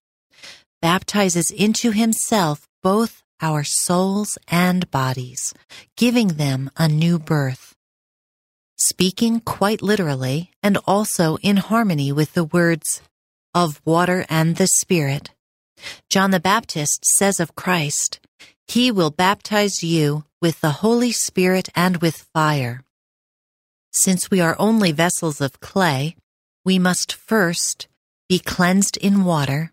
baptizes 0.82 1.50
into 1.50 1.92
himself 1.92 2.68
both 2.82 3.22
our 3.40 3.64
souls 3.64 4.36
and 4.48 4.90
bodies, 4.90 5.54
giving 5.96 6.28
them 6.28 6.70
a 6.76 6.88
new 6.88 7.18
birth. 7.18 7.74
Speaking 8.76 9.40
quite 9.40 9.80
literally 9.80 10.50
and 10.62 10.76
also 10.86 11.36
in 11.36 11.56
harmony 11.56 12.12
with 12.12 12.34
the 12.34 12.44
words 12.44 13.00
of 13.54 13.80
water 13.84 14.26
and 14.28 14.56
the 14.56 14.66
Spirit, 14.66 15.30
John 16.10 16.32
the 16.32 16.40
Baptist 16.40 17.04
says 17.04 17.40
of 17.40 17.54
Christ, 17.54 18.20
He 18.66 18.90
will 18.90 19.10
baptize 19.10 19.82
you 19.82 20.24
with 20.40 20.60
the 20.60 20.82
Holy 20.82 21.12
Spirit 21.12 21.68
and 21.74 21.98
with 21.98 22.28
fire. 22.34 22.82
Since 23.92 24.30
we 24.30 24.40
are 24.40 24.56
only 24.58 24.90
vessels 24.90 25.40
of 25.40 25.60
clay, 25.60 26.16
we 26.64 26.78
must 26.78 27.12
first 27.12 27.88
be 28.28 28.38
cleansed 28.38 28.96
in 28.96 29.24
water 29.24 29.71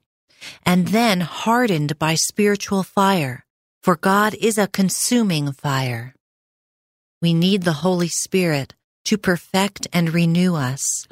and 0.65 0.89
then 0.89 1.21
hardened 1.21 1.97
by 1.99 2.15
spiritual 2.15 2.84
fire, 2.84 3.45
for 3.82 3.95
God 3.95 4.36
is 4.36 4.58
a 4.58 4.67
consuming 4.67 5.52
fire. 5.52 6.15
We 7.21 7.34
need 7.34 7.63
the 7.63 7.82
Holy 7.84 8.08
Spirit 8.08 8.73
to 9.06 9.17
perfect 9.17 9.88
and 9.91 10.13
renew 10.13 10.56
us, 10.56 11.08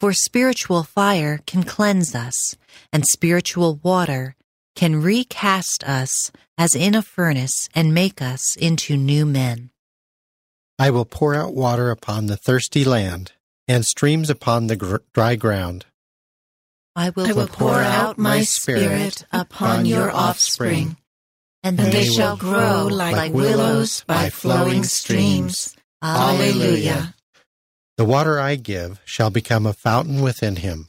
for 0.00 0.12
spiritual 0.12 0.84
fire 0.84 1.40
can 1.46 1.64
cleanse 1.64 2.14
us, 2.14 2.56
and 2.92 3.04
spiritual 3.06 3.80
water 3.82 4.36
can 4.76 5.02
recast 5.02 5.82
us 5.84 6.30
as 6.56 6.74
in 6.74 6.94
a 6.94 7.02
furnace 7.02 7.68
and 7.74 7.92
make 7.92 8.22
us 8.22 8.56
into 8.56 8.96
new 8.96 9.26
men. 9.26 9.70
I 10.78 10.90
will 10.90 11.04
pour 11.04 11.34
out 11.34 11.54
water 11.54 11.90
upon 11.90 12.26
the 12.26 12.36
thirsty 12.36 12.84
land, 12.84 13.32
and 13.66 13.84
streams 13.84 14.30
upon 14.30 14.68
the 14.68 14.76
gr- 14.76 14.96
dry 15.12 15.34
ground. 15.34 15.86
I 16.98 17.10
will, 17.10 17.28
I 17.28 17.32
will 17.32 17.46
pour 17.46 17.76
out 17.76 18.18
my 18.18 18.42
spirit 18.42 19.24
upon 19.30 19.86
your 19.86 20.10
offspring, 20.10 20.96
and 21.62 21.78
and 21.78 21.92
they, 21.92 22.02
they 22.02 22.04
shall 22.06 22.36
grow 22.36 22.88
like 22.90 23.32
willows 23.32 24.02
by 24.02 24.30
flowing 24.30 24.82
streams. 24.82 25.76
Alleluia. 26.02 27.14
The 27.98 28.04
water 28.04 28.40
I 28.40 28.56
give 28.56 29.00
shall 29.04 29.30
become 29.30 29.64
a 29.64 29.72
fountain 29.74 30.22
within 30.22 30.56
him, 30.56 30.88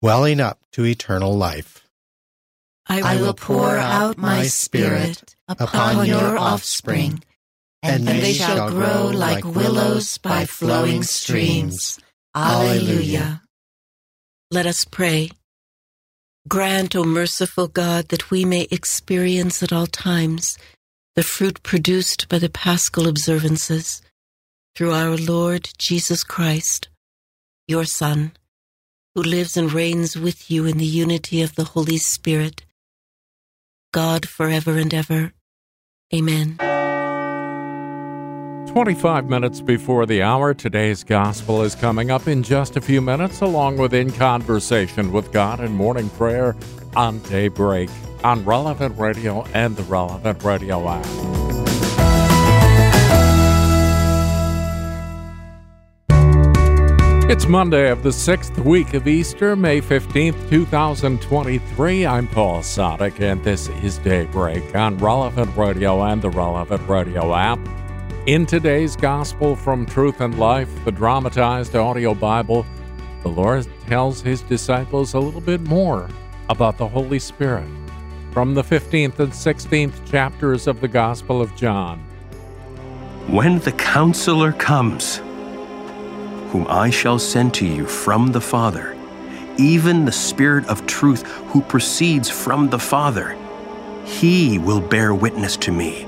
welling 0.00 0.38
up 0.38 0.60
to 0.74 0.86
eternal 0.86 1.36
life. 1.36 1.84
I 2.86 3.20
will 3.20 3.34
pour 3.34 3.76
out 3.76 4.18
my 4.18 4.44
spirit 4.44 5.34
upon 5.48 6.06
your 6.06 6.38
offspring, 6.38 7.24
and 7.82 8.06
they 8.06 8.34
shall 8.34 8.70
grow 8.70 9.08
like 9.08 9.44
willows 9.44 10.16
by 10.18 10.44
flowing 10.44 11.02
streams. 11.02 11.98
Alleluia. 12.36 13.42
Let 14.52 14.66
us 14.66 14.84
pray. 14.84 15.30
Grant, 16.50 16.96
O 16.96 17.04
merciful 17.04 17.68
God, 17.68 18.08
that 18.08 18.32
we 18.32 18.44
may 18.44 18.66
experience 18.72 19.62
at 19.62 19.72
all 19.72 19.86
times 19.86 20.58
the 21.14 21.22
fruit 21.22 21.62
produced 21.62 22.28
by 22.28 22.40
the 22.40 22.48
paschal 22.48 23.06
observances 23.06 24.02
through 24.74 24.90
our 24.90 25.16
Lord 25.16 25.68
Jesus 25.78 26.24
Christ, 26.24 26.88
your 27.68 27.84
Son, 27.84 28.32
who 29.14 29.22
lives 29.22 29.56
and 29.56 29.72
reigns 29.72 30.16
with 30.16 30.50
you 30.50 30.66
in 30.66 30.78
the 30.78 30.84
unity 30.84 31.40
of 31.40 31.54
the 31.54 31.62
Holy 31.62 31.98
Spirit, 31.98 32.64
God 33.92 34.28
forever 34.28 34.76
and 34.76 34.92
ever. 34.92 35.32
Amen. 36.12 36.58
25 38.70 39.28
minutes 39.28 39.60
before 39.60 40.06
the 40.06 40.22
hour, 40.22 40.54
today's 40.54 41.02
gospel 41.02 41.62
is 41.62 41.74
coming 41.74 42.12
up 42.12 42.28
in 42.28 42.40
just 42.40 42.76
a 42.76 42.80
few 42.80 43.00
minutes, 43.00 43.40
along 43.40 43.76
with 43.76 43.92
In 43.92 44.12
Conversation 44.12 45.10
with 45.10 45.32
God 45.32 45.58
and 45.58 45.74
Morning 45.74 46.08
Prayer 46.10 46.54
on 46.94 47.18
Daybreak 47.24 47.90
on 48.22 48.44
Relevant 48.44 48.96
Radio 48.96 49.44
and 49.54 49.76
the 49.76 49.82
Relevant 49.82 50.44
Radio 50.44 50.88
app. 50.88 51.04
It's 57.28 57.48
Monday 57.48 57.90
of 57.90 58.04
the 58.04 58.12
sixth 58.12 58.56
week 58.60 58.94
of 58.94 59.08
Easter, 59.08 59.56
May 59.56 59.80
15th, 59.80 60.48
2023. 60.48 62.06
I'm 62.06 62.28
Paul 62.28 62.60
Sadek, 62.60 63.20
and 63.20 63.42
this 63.42 63.68
is 63.82 63.98
Daybreak 63.98 64.76
on 64.76 64.96
Relevant 64.98 65.56
Radio 65.56 66.04
and 66.04 66.22
the 66.22 66.30
Relevant 66.30 66.88
Radio 66.88 67.34
app. 67.34 67.58
In 68.26 68.44
today's 68.44 68.96
Gospel 68.96 69.56
from 69.56 69.86
Truth 69.86 70.20
and 70.20 70.38
Life, 70.38 70.68
the 70.84 70.92
dramatized 70.92 71.74
audio 71.74 72.12
Bible, 72.12 72.66
the 73.22 73.30
Lord 73.30 73.66
tells 73.86 74.20
his 74.20 74.42
disciples 74.42 75.14
a 75.14 75.18
little 75.18 75.40
bit 75.40 75.62
more 75.62 76.06
about 76.50 76.76
the 76.76 76.86
Holy 76.86 77.18
Spirit 77.18 77.66
from 78.30 78.52
the 78.52 78.62
15th 78.62 79.18
and 79.20 79.32
16th 79.32 80.04
chapters 80.10 80.66
of 80.66 80.82
the 80.82 80.86
Gospel 80.86 81.40
of 81.40 81.56
John. 81.56 81.98
When 83.26 83.58
the 83.60 83.72
counselor 83.72 84.52
comes, 84.52 85.16
whom 86.52 86.66
I 86.68 86.90
shall 86.90 87.18
send 87.18 87.54
to 87.54 87.66
you 87.66 87.86
from 87.86 88.32
the 88.32 88.40
Father, 88.40 88.98
even 89.56 90.04
the 90.04 90.12
Spirit 90.12 90.66
of 90.66 90.86
truth 90.86 91.26
who 91.48 91.62
proceeds 91.62 92.28
from 92.28 92.68
the 92.68 92.78
Father, 92.78 93.34
he 94.04 94.58
will 94.58 94.82
bear 94.82 95.14
witness 95.14 95.56
to 95.56 95.72
me, 95.72 96.06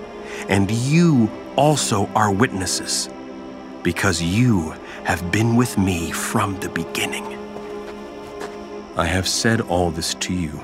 and 0.51 0.71
you 0.71 1.31
also 1.57 2.07
are 2.15 2.33
witnesses, 2.33 3.09
because 3.83 4.23
you 4.23 4.75
have 5.05 5.33
been 5.33 5.57
with 5.57 5.77
me 5.79 6.11
from 6.13 6.59
the 6.61 6.69
beginning. 6.69 7.27
I 8.97 9.07
have 9.07 9.27
said 9.27 9.61
all 9.61 9.91
this 9.91 10.15
to 10.15 10.35
you 10.35 10.63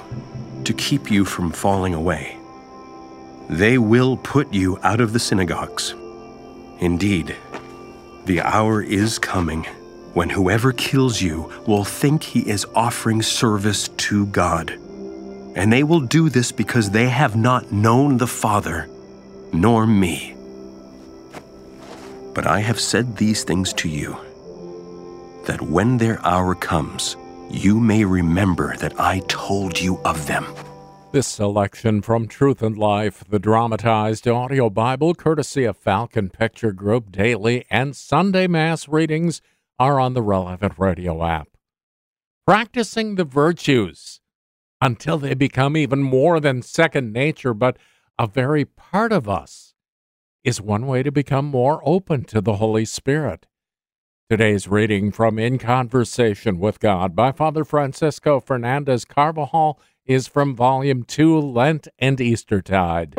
to 0.64 0.72
keep 0.74 1.10
you 1.10 1.24
from 1.24 1.50
falling 1.50 1.94
away. 1.94 2.36
They 3.48 3.78
will 3.78 4.16
put 4.18 4.52
you 4.52 4.78
out 4.82 5.00
of 5.00 5.12
the 5.12 5.18
synagogues. 5.18 5.94
Indeed, 6.80 7.34
the 8.26 8.42
hour 8.42 8.82
is 8.82 9.18
coming 9.18 9.64
when 10.12 10.28
whoever 10.28 10.72
kills 10.72 11.22
you 11.22 11.50
will 11.66 11.84
think 11.84 12.22
he 12.22 12.40
is 12.48 12.66
offering 12.74 13.22
service 13.22 13.88
to 13.88 14.26
God. 14.26 14.70
And 15.56 15.72
they 15.72 15.82
will 15.82 16.00
do 16.00 16.28
this 16.28 16.52
because 16.52 16.90
they 16.90 17.08
have 17.08 17.34
not 17.36 17.72
known 17.72 18.18
the 18.18 18.26
Father 18.26 18.88
nor 19.52 19.86
me. 19.86 20.34
But 22.38 22.46
I 22.46 22.60
have 22.60 22.78
said 22.78 23.16
these 23.16 23.42
things 23.42 23.72
to 23.72 23.88
you, 23.88 24.16
that 25.46 25.60
when 25.60 25.98
their 25.98 26.24
hour 26.24 26.54
comes, 26.54 27.16
you 27.50 27.80
may 27.80 28.04
remember 28.04 28.76
that 28.76 29.00
I 29.00 29.22
told 29.26 29.80
you 29.80 29.98
of 30.04 30.28
them. 30.28 30.46
This 31.10 31.26
selection 31.26 32.00
from 32.00 32.28
Truth 32.28 32.62
and 32.62 32.78
Life, 32.78 33.24
the 33.28 33.40
dramatized 33.40 34.28
audio 34.28 34.70
Bible, 34.70 35.16
courtesy 35.16 35.64
of 35.64 35.76
Falcon 35.78 36.30
Picture 36.30 36.70
Group 36.70 37.10
Daily 37.10 37.66
and 37.72 37.96
Sunday 37.96 38.46
Mass 38.46 38.86
readings, 38.86 39.42
are 39.80 39.98
on 39.98 40.14
the 40.14 40.22
Relevant 40.22 40.74
Radio 40.78 41.24
app. 41.24 41.48
Practicing 42.46 43.16
the 43.16 43.24
virtues 43.24 44.20
until 44.80 45.18
they 45.18 45.34
become 45.34 45.76
even 45.76 46.04
more 46.04 46.38
than 46.38 46.62
second 46.62 47.12
nature, 47.12 47.52
but 47.52 47.76
a 48.16 48.28
very 48.28 48.64
part 48.64 49.10
of 49.10 49.28
us, 49.28 49.67
is 50.48 50.62
one 50.62 50.86
way 50.86 51.02
to 51.02 51.12
become 51.12 51.44
more 51.44 51.82
open 51.84 52.24
to 52.24 52.40
the 52.40 52.56
Holy 52.56 52.86
Spirit. 52.86 53.46
Today's 54.30 54.66
reading 54.66 55.12
from 55.12 55.38
In 55.38 55.58
Conversation 55.58 56.58
with 56.58 56.80
God 56.80 57.14
by 57.14 57.32
Father 57.32 57.66
Francisco 57.66 58.40
Fernandez 58.40 59.04
Carvajal 59.04 59.78
is 60.06 60.26
from 60.26 60.56
Volume 60.56 61.02
2, 61.02 61.38
Lent 61.38 61.86
and 61.98 62.18
Eastertide. 62.18 63.14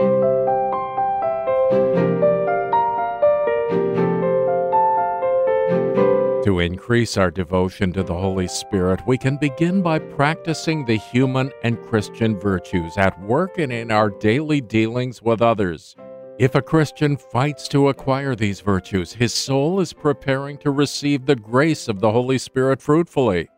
To 6.46 6.60
increase 6.60 7.16
our 7.16 7.30
devotion 7.30 7.94
to 7.94 8.02
the 8.02 8.18
Holy 8.18 8.48
Spirit, 8.48 9.02
we 9.06 9.20
can 9.20 9.38
begin 9.38 9.84
by 9.84 10.00
practicing 10.00 10.84
the 10.84 10.98
human 10.98 11.52
and 11.62 11.80
Christian 11.84 12.40
virtues 12.40 12.98
at 12.98 13.22
work 13.22 13.60
and 13.60 13.72
in 13.72 13.92
our 13.92 14.10
daily 14.10 14.62
dealings 14.62 15.22
with 15.22 15.44
others. 15.44 15.96
If 16.40 16.56
a 16.56 16.62
Christian 16.62 17.18
fights 17.18 17.68
to 17.68 17.90
acquire 17.90 18.34
these 18.34 18.62
virtues, 18.62 19.12
his 19.12 19.34
soul 19.34 19.82
is 19.82 19.92
preparing 19.92 20.58
to 20.60 20.72
receive 20.72 21.26
the 21.26 21.36
grace 21.36 21.90
of 21.90 22.00
the 22.00 22.14
Holy 22.14 22.38
Spirit 22.38 22.82
fruitfully. 22.82 23.50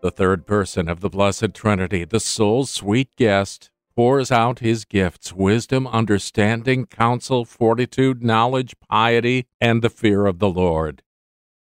The 0.00 0.12
third 0.12 0.46
person 0.46 0.88
of 0.88 1.00
the 1.00 1.08
Blessed 1.08 1.54
Trinity, 1.54 2.04
the 2.04 2.20
soul's 2.20 2.70
sweet 2.70 3.16
guest, 3.16 3.72
pours 3.96 4.30
out 4.30 4.60
his 4.60 4.84
gifts 4.84 5.32
wisdom, 5.32 5.88
understanding, 5.88 6.86
counsel, 6.86 7.44
fortitude, 7.44 8.22
knowledge, 8.22 8.76
piety, 8.88 9.48
and 9.60 9.82
the 9.82 9.90
fear 9.90 10.26
of 10.26 10.38
the 10.38 10.50
Lord. 10.50 11.02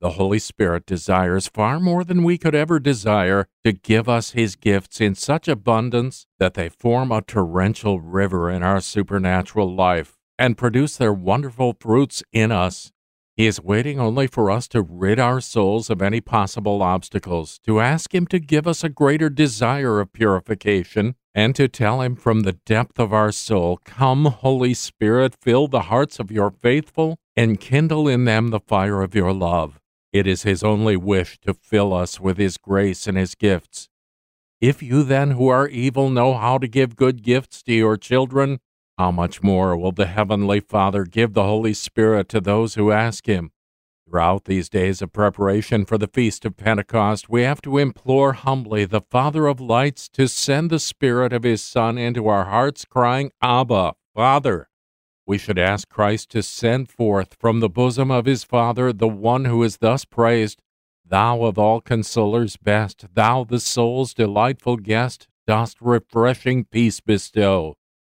The 0.02 0.12
Holy 0.12 0.40
Spirit 0.40 0.88
desires 0.88 1.48
far 1.48 1.80
more 1.80 2.04
than 2.04 2.24
we 2.24 2.40
could 2.40 2.56
ever 2.56 2.80
desire 2.80 3.48
to 3.64 3.72
give 3.72 4.10
us 4.10 4.32
His 4.32 4.56
gifts 4.56 5.00
in 5.00 5.14
such 5.14 5.48
abundance 5.48 6.26
that 6.40 6.56
they 6.56 6.70
form 6.70 7.12
a 7.12 7.22
torrential 7.22 8.02
river 8.02 8.50
in 8.50 8.64
our 8.64 8.82
supernatural 8.82 9.72
life 9.74 10.15
and 10.38 10.58
produce 10.58 10.98
their 10.98 11.14
wonderful 11.14 11.76
fruits 11.80 12.24
in 12.32 12.52
us. 12.52 12.92
He 13.38 13.48
is 13.48 13.62
waiting 13.62 14.00
only 14.00 14.28
for 14.28 14.50
us 14.50 14.68
to 14.70 14.82
rid 14.82 15.20
our 15.20 15.42
souls 15.42 15.90
of 15.90 16.02
any 16.02 16.22
possible 16.22 16.82
obstacles, 16.82 17.60
to 17.66 17.82
ask 17.82 18.16
Him 18.16 18.28
to 18.28 18.40
give 18.40 18.66
us 18.66 18.82
a 18.84 18.90
greater 18.90 19.30
desire 19.30 20.00
of 20.00 20.14
purification, 20.14 21.16
and 21.34 21.54
to 21.56 21.68
tell 21.68 22.02
Him 22.02 22.16
from 22.16 22.42
the 22.42 22.54
depth 22.66 22.98
of 22.98 23.12
our 23.12 23.34
soul, 23.34 23.78
Come, 23.84 24.26
Holy 24.26 24.74
Spirit, 24.74 25.36
fill 25.42 25.68
the 25.68 25.82
hearts 25.82 26.18
of 26.18 26.32
your 26.32 26.50
faithful, 26.50 27.18
and 27.36 27.60
kindle 27.60 28.08
in 28.08 28.24
them 28.24 28.50
the 28.50 28.62
fire 28.62 29.02
of 29.02 29.14
your 29.14 29.34
love. 29.34 29.82
It 30.14 30.28
is 30.28 30.44
His 30.44 30.64
only 30.64 30.96
wish 30.96 31.38
to 31.42 31.54
fill 31.54 31.94
us 31.94 32.22
with 32.22 32.38
His 32.38 32.58
grace 32.58 33.06
and 33.06 33.18
His 33.18 33.36
gifts. 33.36 33.90
If 34.62 34.82
you 34.82 35.04
then, 35.04 35.32
who 35.32 35.50
are 35.50 35.68
evil, 35.68 36.10
know 36.10 36.36
how 36.36 36.58
to 36.58 36.70
give 36.70 36.96
good 36.96 37.22
gifts 37.22 37.62
to 37.64 37.74
your 37.74 37.98
children, 37.98 38.60
how 38.98 39.12
much 39.12 39.44
more 39.44 39.76
will 39.76 39.92
the 39.92 40.06
Heavenly 40.06 40.60
Father 40.60 41.04
give 41.04 41.34
the 41.34 41.44
Holy 41.44 41.74
Spirit 41.74 42.30
to 42.30 42.40
those 42.40 42.76
who 42.76 42.92
ask 42.92 43.28
Him? 43.28 43.52
Throughout 44.08 44.46
these 44.46 44.70
days 44.70 45.02
of 45.02 45.12
preparation 45.12 45.84
for 45.84 45.98
the 45.98 46.08
Feast 46.08 46.46
of 46.46 46.56
Pentecost, 46.56 47.28
we 47.28 47.42
have 47.42 47.62
to 47.64 47.78
implore 47.78 48.34
humbly 48.34 48.86
the 48.86 49.02
Father 49.02 49.48
of 49.48 49.60
lights 49.60 50.08
to 50.10 50.28
send 50.28 50.70
the 50.70 50.80
Spirit 50.80 51.34
of 51.34 51.44
His 51.44 51.62
Son 51.62 51.98
into 51.98 52.28
our 52.28 52.46
hearts, 52.46 52.86
crying, 52.86 53.32
Abba, 53.42 53.94
Father. 54.14 54.70
We 55.26 55.40
should 55.40 55.58
ask 55.58 55.90
Christ 55.90 56.30
to 56.32 56.44
send 56.44 56.90
forth 56.90 57.36
from 57.40 57.60
the 57.60 57.70
bosom 57.70 58.12
of 58.12 58.26
his 58.26 58.44
Father 58.44 58.94
the 58.94 59.08
one 59.08 59.46
who 59.46 59.64
is 59.64 59.78
thus 59.78 60.06
praised 60.06 60.62
Thou 61.04 61.44
of 61.44 61.58
all 61.58 61.82
consolers 61.82 62.58
best, 62.62 63.06
thou 63.14 63.44
the 63.44 63.60
soul's 63.60 64.14
delightful 64.14 64.78
guest, 64.78 65.28
dost 65.46 65.78
refreshing 65.82 66.66
peace 66.66 67.00
bestow. 67.00 67.76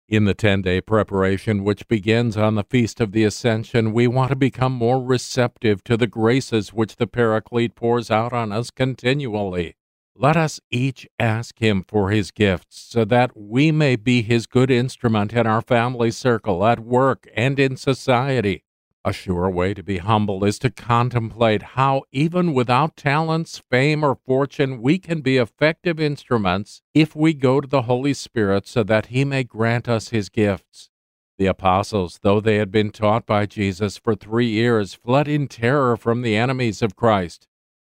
In 0.09 0.25
the 0.25 0.35
10 0.35 0.63
day 0.63 0.81
preparation, 0.81 1.65
which 1.65 1.89
begins 1.89 2.37
on 2.37 2.55
the 2.55 2.63
Feast 2.63 3.01
of 3.01 3.11
the 3.11 3.25
Ascension, 3.25 3.93
we 3.93 4.07
want 4.07 4.31
to 4.31 4.37
become 4.37 4.73
more 4.73 5.03
receptive 5.03 5.83
to 5.83 5.97
the 5.97 6.07
graces 6.07 6.73
which 6.73 6.95
the 6.95 7.09
Paraclete 7.09 7.75
pours 7.75 8.09
out 8.09 8.33
on 8.33 8.53
us 8.53 8.71
continually. 8.71 9.75
Let 10.15 10.37
us 10.37 10.61
each 10.71 11.09
ask 11.19 11.59
Him 11.59 11.85
for 11.89 12.11
His 12.11 12.31
gifts 12.31 12.79
so 12.89 13.05
that 13.05 13.37
we 13.37 13.73
may 13.73 13.97
be 13.97 14.23
His 14.23 14.47
good 14.47 14.71
instrument 14.71 15.33
in 15.33 15.45
our 15.45 15.61
family 15.61 16.13
circle, 16.13 16.65
at 16.65 16.79
work, 16.79 17.27
and 17.35 17.59
in 17.59 17.77
society. 17.77 18.63
A 19.07 19.13
sure 19.13 19.49
way 19.49 19.73
to 19.73 19.85
be 19.85 19.99
humble 19.99 20.43
is 20.43 20.59
to 20.59 20.69
contemplate 20.69 21.63
how, 21.63 22.03
even 22.11 22.53
without 22.53 22.97
talents, 22.97 23.63
fame, 23.71 24.03
or 24.03 24.19
fortune, 24.27 24.83
we 24.83 24.99
can 24.99 25.21
be 25.21 25.37
effective 25.37 26.01
instruments 26.01 26.83
if 26.93 27.15
we 27.15 27.33
go 27.33 27.61
to 27.61 27.69
the 27.69 27.83
Holy 27.83 28.13
Spirit 28.13 28.67
so 28.67 28.83
that 28.83 29.07
He 29.07 29.25
may 29.25 29.45
grant 29.45 29.89
us 29.89 30.09
His 30.09 30.29
gifts. 30.29 30.91
The 31.39 31.47
apostles, 31.47 32.19
though 32.23 32.41
they 32.41 32.57
had 32.57 32.73
been 32.73 32.91
taught 32.91 33.27
by 33.27 33.47
Jesus 33.47 33.97
for 33.97 34.17
three 34.17 34.49
years, 34.49 34.95
fled 34.95 35.29
in 35.29 35.47
terror 35.47 35.97
from 35.97 36.23
the 36.23 36.35
enemies 36.35 36.83
of 36.83 36.97
Christ. 36.97 37.47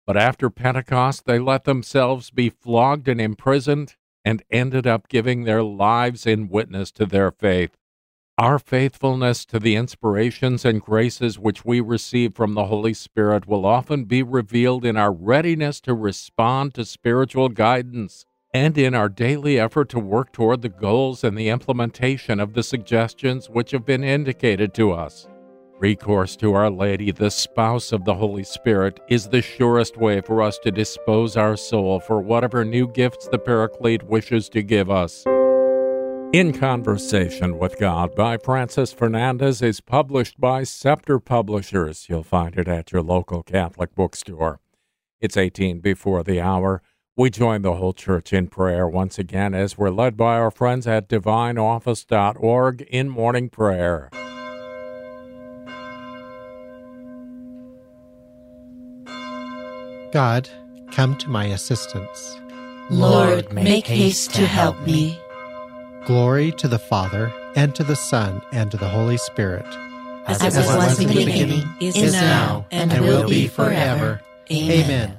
But 0.07 0.17
after 0.17 0.49
Pentecost, 0.49 1.27
they 1.27 1.39
let 1.39 1.65
themselves 1.65 2.31
be 2.31 2.49
flogged 2.49 3.07
and 3.07 3.21
imprisoned 3.21 3.97
and 4.25 4.43
ended 4.51 4.87
up 4.87 5.09
giving 5.09 5.45
their 5.45 5.63
lives 5.63 6.27
in 6.27 6.49
witness 6.49 6.91
to 6.93 7.05
their 7.05 7.31
faith. 7.31 7.77
Our 8.39 8.59
faithfulness 8.59 9.45
to 9.47 9.59
the 9.59 9.77
inspirations 9.77 10.65
and 10.65 10.81
graces 10.81 11.39
which 11.39 11.67
we 11.67 11.81
receive 11.81 12.35
from 12.35 12.55
the 12.55 12.65
Holy 12.65 12.95
Spirit 12.95 13.47
will 13.47 13.67
often 13.67 14.05
be 14.05 14.23
revealed 14.23 14.87
in 14.87 14.97
our 14.97 15.13
readiness 15.13 15.83
to 15.83 15.93
respond 15.93 16.73
to 16.75 16.87
spiritual 16.87 17.51
guidance 17.51 18.25
and 18.55 18.79
in 18.79 18.95
our 18.95 19.11
daily 19.11 19.61
effort 19.61 19.91
to 19.91 19.99
work 19.99 20.33
toward 20.33 20.63
the 20.63 20.71
goals 20.71 21.23
and 21.23 21.37
the 21.37 21.51
implementation 21.51 22.41
of 22.41 22.55
the 22.55 22.63
suggestions 22.63 23.51
which 23.51 23.71
have 23.73 23.85
been 23.85 24.03
indicated 24.03 24.73
to 24.75 24.93
us. 24.93 25.29
Recourse 25.79 26.35
to 26.37 26.55
Our 26.55 26.71
Lady, 26.71 27.11
the 27.11 27.31
spouse 27.31 27.93
of 27.93 28.07
the 28.07 28.15
Holy 28.15 28.45
Spirit, 28.45 28.99
is 29.09 29.29
the 29.29 29.43
surest 29.43 29.99
way 29.99 30.23
for 30.23 30.41
us 30.41 30.59
to 30.61 30.71
dispose 30.71 31.37
our 31.37 31.57
soul 31.57 32.01
for 32.01 32.23
whatever 32.23 32.65
new 32.65 32.89
gifts 32.89 33.29
the 33.29 33.39
Paraclete 33.39 34.05
wishes 34.05 34.49
to 34.51 34.63
give 34.63 34.91
us. 34.91 35.25
In 36.33 36.55
Conversation 36.59 37.59
with 37.59 37.79
God 37.79 38.15
by 38.15 38.39
Francis 38.39 38.91
Fernandez 38.91 39.61
is 39.61 39.83
published 39.83 40.41
by 40.41 40.63
Scepter 40.63 41.21
Publishers. 41.21 42.07
You'll 42.09 42.23
find 42.23 42.57
it 42.57 42.67
at 42.69 42.91
your 42.91 43.03
local 43.03 43.43
Catholic 43.43 43.95
bookstore. 43.95 44.59
It's 45.21 45.37
18 45.37 45.81
before 45.81 46.23
the 46.23 46.41
hour. 46.41 46.81
We 47.19 47.29
join 47.29 47.61
the 47.61 47.75
whole 47.75 47.93
church 47.93 48.33
in 48.33 48.47
prayer 48.47 48.89
once 48.89 49.19
again 49.19 49.53
as 49.53 49.77
we're 49.77 49.91
led 49.91 50.17
by 50.17 50.39
our 50.39 50.51
friends 50.51 50.87
at 50.87 51.07
divineoffice.org 51.07 52.81
in 52.81 53.11
morning 53.11 53.51
prayer. 53.51 54.09
God, 60.13 60.49
come 60.93 61.15
to 61.19 61.29
my 61.29 61.45
assistance. 61.45 62.41
Lord, 62.89 63.53
make 63.53 63.87
haste 63.87 64.33
to 64.37 64.47
help 64.47 64.81
me. 64.81 65.19
Glory 66.05 66.51
to 66.53 66.67
the 66.67 66.79
Father, 66.79 67.33
and 67.55 67.75
to 67.77 67.85
the 67.85 67.95
Son, 67.95 68.43
and 68.53 68.71
to 68.73 68.77
the 68.77 68.89
Holy 68.89 69.17
Spirit. 69.17 69.67
As, 70.27 70.43
as 70.43 70.57
it 70.57 70.67
was 70.67 70.99
in 70.99 71.09
the 71.09 71.25
beginning, 71.25 71.63
is 71.81 72.13
now, 72.13 72.67
and, 72.71 72.93
and 72.93 73.05
will 73.05 73.29
be 73.29 73.47
forever. 73.47 74.21
Amen. 74.51 74.85
Amen. 74.85 75.19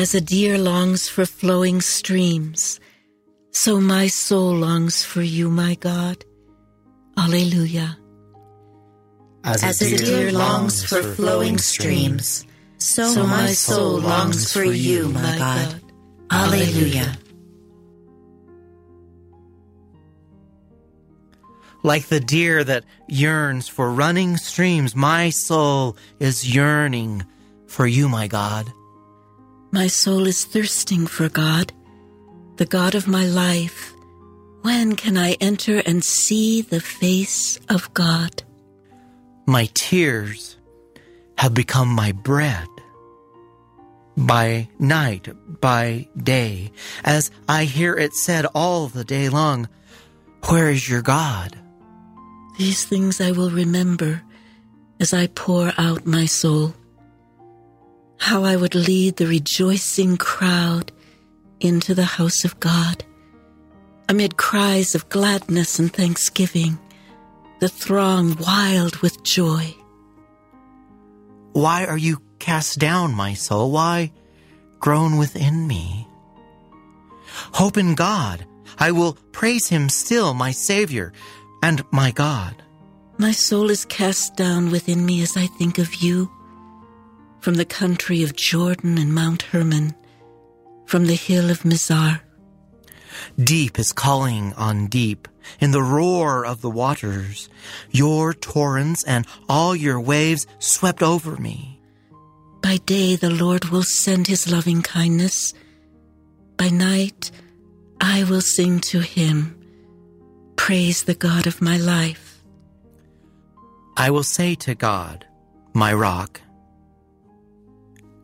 As 0.00 0.14
a 0.14 0.20
deer 0.22 0.56
longs 0.56 1.10
for 1.10 1.26
flowing 1.26 1.82
streams, 1.82 2.80
so 3.50 3.78
my 3.78 4.06
soul 4.06 4.54
longs 4.54 5.04
for 5.04 5.20
you, 5.20 5.50
my 5.50 5.74
God. 5.74 6.24
Alleluia. 7.18 7.98
As 9.44 9.62
a, 9.62 9.66
As 9.66 9.82
a 9.82 9.98
deer, 9.98 10.32
longs 10.32 10.82
for 10.82 11.02
flowing 11.02 11.58
streams, 11.58 12.46
so, 12.78 13.08
so 13.08 13.26
my 13.26 13.48
soul 13.48 13.98
longs 13.98 14.50
for 14.50 14.64
you, 14.64 15.10
my 15.10 15.36
God. 15.36 15.82
Alleluia. 16.30 17.18
Like 21.82 22.06
the 22.06 22.20
deer 22.20 22.64
that 22.64 22.84
yearns 23.06 23.68
for 23.68 23.92
running 23.92 24.38
streams, 24.38 24.96
my 24.96 25.28
soul 25.28 25.98
is 26.18 26.56
yearning 26.56 27.22
for 27.66 27.86
you, 27.86 28.08
my 28.08 28.28
God. 28.28 28.72
My 29.72 29.86
soul 29.86 30.26
is 30.26 30.44
thirsting 30.44 31.06
for 31.06 31.28
God, 31.28 31.72
the 32.56 32.66
God 32.66 32.96
of 32.96 33.06
my 33.06 33.24
life. 33.24 33.92
When 34.62 34.96
can 34.96 35.16
I 35.16 35.32
enter 35.40 35.80
and 35.86 36.02
see 36.02 36.60
the 36.60 36.80
face 36.80 37.58
of 37.68 37.92
God? 37.94 38.42
My 39.46 39.68
tears 39.72 40.56
have 41.38 41.54
become 41.54 41.88
my 41.88 42.10
bread. 42.12 42.66
By 44.16 44.68
night, 44.78 45.28
by 45.60 46.08
day, 46.20 46.72
as 47.04 47.30
I 47.48 47.64
hear 47.64 47.94
it 47.94 48.12
said 48.12 48.46
all 48.54 48.88
the 48.88 49.04
day 49.04 49.28
long, 49.28 49.68
Where 50.48 50.68
is 50.68 50.88
your 50.88 51.00
God? 51.00 51.56
These 52.58 52.84
things 52.84 53.20
I 53.20 53.30
will 53.30 53.50
remember 53.50 54.22
as 54.98 55.14
I 55.14 55.28
pour 55.28 55.72
out 55.78 56.04
my 56.04 56.26
soul. 56.26 56.74
How 58.20 58.44
I 58.44 58.54
would 58.54 58.74
lead 58.74 59.16
the 59.16 59.26
rejoicing 59.26 60.16
crowd 60.18 60.92
into 61.58 61.94
the 61.94 62.04
house 62.04 62.44
of 62.44 62.60
God. 62.60 63.02
Amid 64.08 64.36
cries 64.36 64.94
of 64.94 65.08
gladness 65.08 65.78
and 65.78 65.92
thanksgiving, 65.92 66.78
the 67.60 67.68
throng 67.68 68.36
wild 68.36 68.96
with 68.98 69.22
joy. 69.24 69.74
Why 71.52 71.86
are 71.86 71.98
you 71.98 72.20
cast 72.38 72.78
down, 72.78 73.14
my 73.14 73.34
soul? 73.34 73.72
Why 73.72 74.12
groan 74.78 75.16
within 75.16 75.66
me? 75.66 76.06
Hope 77.54 77.78
in 77.78 77.94
God. 77.94 78.46
I 78.78 78.92
will 78.92 79.14
praise 79.32 79.68
him 79.68 79.88
still, 79.88 80.34
my 80.34 80.52
Savior 80.52 81.12
and 81.62 81.82
my 81.90 82.10
God. 82.10 82.54
My 83.18 83.32
soul 83.32 83.70
is 83.70 83.84
cast 83.86 84.36
down 84.36 84.70
within 84.70 85.04
me 85.04 85.22
as 85.22 85.36
I 85.36 85.46
think 85.46 85.78
of 85.78 85.96
you. 85.96 86.30
From 87.40 87.54
the 87.54 87.64
country 87.64 88.22
of 88.22 88.36
Jordan 88.36 88.98
and 88.98 89.14
Mount 89.14 89.42
Hermon, 89.42 89.94
from 90.86 91.06
the 91.06 91.14
hill 91.14 91.50
of 91.50 91.62
Mizar. 91.62 92.20
Deep 93.42 93.78
is 93.78 93.92
calling 93.92 94.52
on 94.54 94.86
deep 94.86 95.26
in 95.60 95.70
the 95.70 95.82
roar 95.82 96.44
of 96.44 96.60
the 96.60 96.70
waters. 96.70 97.48
Your 97.90 98.34
torrents 98.34 99.04
and 99.04 99.26
all 99.48 99.74
your 99.74 100.00
waves 100.00 100.46
swept 100.58 101.02
over 101.02 101.36
me. 101.36 101.80
By 102.62 102.76
day 102.78 103.16
the 103.16 103.30
Lord 103.30 103.66
will 103.66 103.82
send 103.82 104.26
his 104.26 104.50
loving 104.50 104.82
kindness. 104.82 105.54
By 106.56 106.68
night 106.68 107.30
I 108.00 108.24
will 108.24 108.42
sing 108.42 108.80
to 108.80 109.00
him 109.00 109.56
praise 110.56 111.04
the 111.04 111.14
God 111.14 111.46
of 111.46 111.62
my 111.62 111.78
life. 111.78 112.42
I 113.96 114.10
will 114.10 114.22
say 114.22 114.54
to 114.56 114.74
God, 114.74 115.26
my 115.72 115.92
rock, 115.92 116.40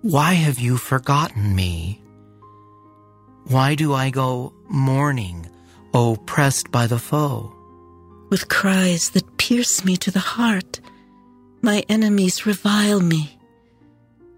Why 0.07 0.35
have 0.35 0.61
you 0.61 0.77
forgotten 0.77 1.57
me? 1.57 2.01
Why 3.49 3.75
do 3.75 3.93
I 3.93 4.11
go 4.11 4.53
mourning, 4.69 5.51
oppressed 5.93 6.71
by 6.71 6.87
the 6.87 7.01
foe? 7.01 7.53
With 8.31 8.47
cries 8.47 9.11
that 9.11 9.37
pierce 9.37 9.85
me 9.85 9.97
to 9.97 10.13
the 10.13 10.21
heart, 10.21 10.79
my 11.61 11.83
enemies 11.89 12.47
revile 12.47 13.01
me, 13.01 13.37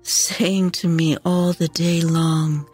saying 0.01 0.71
to 0.81 0.89
me 0.89 1.19
all 1.23 1.53
the 1.53 1.69
day 1.69 2.01
long, 2.01 2.67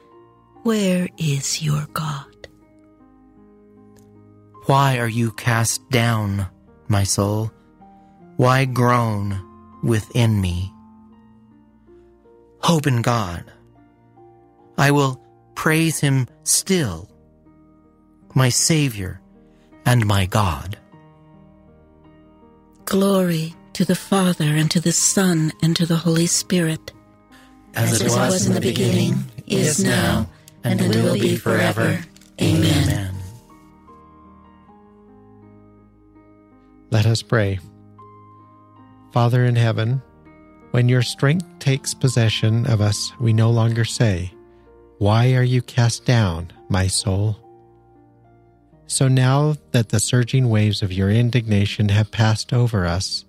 Where 0.63 1.09
is 1.19 1.61
your 1.65 1.89
God? 1.95 2.47
Why 4.67 4.99
are 4.99 5.09
you 5.09 5.33
cast 5.33 5.91
down, 5.91 6.47
my 6.87 7.03
soul? 7.03 7.51
Why 8.37 8.67
groan 8.67 9.43
within 9.83 10.41
me? 10.41 10.74
Hope 12.65 12.87
in 12.87 13.03
God. 13.03 13.45
I 14.79 14.91
will 14.91 15.21
praise 15.55 16.01
him 16.01 16.27
still, 16.45 17.11
my 18.35 18.49
Savior 18.49 19.21
and 19.85 20.07
my 20.07 20.25
God. 20.25 20.79
Glory 22.87 23.55
to 23.75 23.85
the 23.85 23.95
Father, 23.95 24.47
and 24.47 24.71
to 24.71 24.81
the 24.81 24.93
Son, 24.93 25.53
and 25.63 25.77
to 25.77 25.85
the 25.85 25.97
Holy 25.97 26.25
Spirit. 26.25 26.91
As, 27.75 27.93
As 27.93 28.01
it 28.01 28.05
was, 28.05 28.33
was 28.33 28.47
in 28.47 28.55
the 28.55 28.63
beginning, 28.63 29.17
is 29.47 29.85
now, 29.85 30.27
and, 30.63 30.81
and 30.81 30.95
will 30.95 31.19
be 31.19 31.37
forever. 31.37 32.01
Amen. 32.41 32.89
Amen. 32.89 33.15
Let 36.91 37.05
us 37.05 37.21
pray. 37.21 37.59
Father 39.13 39.45
in 39.45 39.55
heaven, 39.55 40.01
when 40.75 40.89
your 40.89 41.03
strength 41.03 41.47
takes 41.61 41.95
possession 41.95 42.67
of 42.67 42.81
us, 42.81 43.13
we 43.21 43.33
no 43.33 43.49
longer 43.49 43.85
say, 43.85 44.29
Why 44.99 45.35
are 45.35 45.45
you 45.45 45.63
cast 45.63 46.05
down, 46.05 46.51
my 46.69 46.89
soul? 46.89 47.37
So 48.89 49.07
now 49.07 49.55
that 49.71 49.91
the 49.91 50.01
surging 50.01 50.49
waves 50.49 50.83
of 50.83 50.93
your 50.93 51.11
indignation 51.11 51.91
have 51.91 52.11
passed 52.11 52.53
over 52.53 52.87
us, 52.87 53.25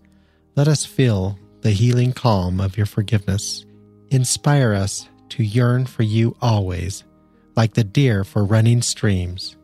let 0.56 0.68
us 0.68 0.88
feel 0.88 1.38
the 1.62 1.70
healing 1.70 2.14
calm 2.14 2.60
of 2.60 2.78
your 2.78 2.88
forgiveness. 2.88 3.64
Inspire 4.10 4.74
us 4.74 5.08
to 5.30 5.44
yearn 5.44 5.86
for 5.86 6.02
you 6.02 6.36
always, 6.42 7.04
like 7.56 7.76
the 7.76 7.84
deer 7.84 8.24
for 8.24 8.44
running 8.44 8.82
streams, 8.82 9.56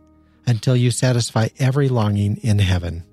until 0.46 0.76
you 0.76 0.92
satisfy 0.92 1.48
every 1.58 1.90
longing 1.90 2.38
in 2.44 2.60
heaven. 2.60 3.04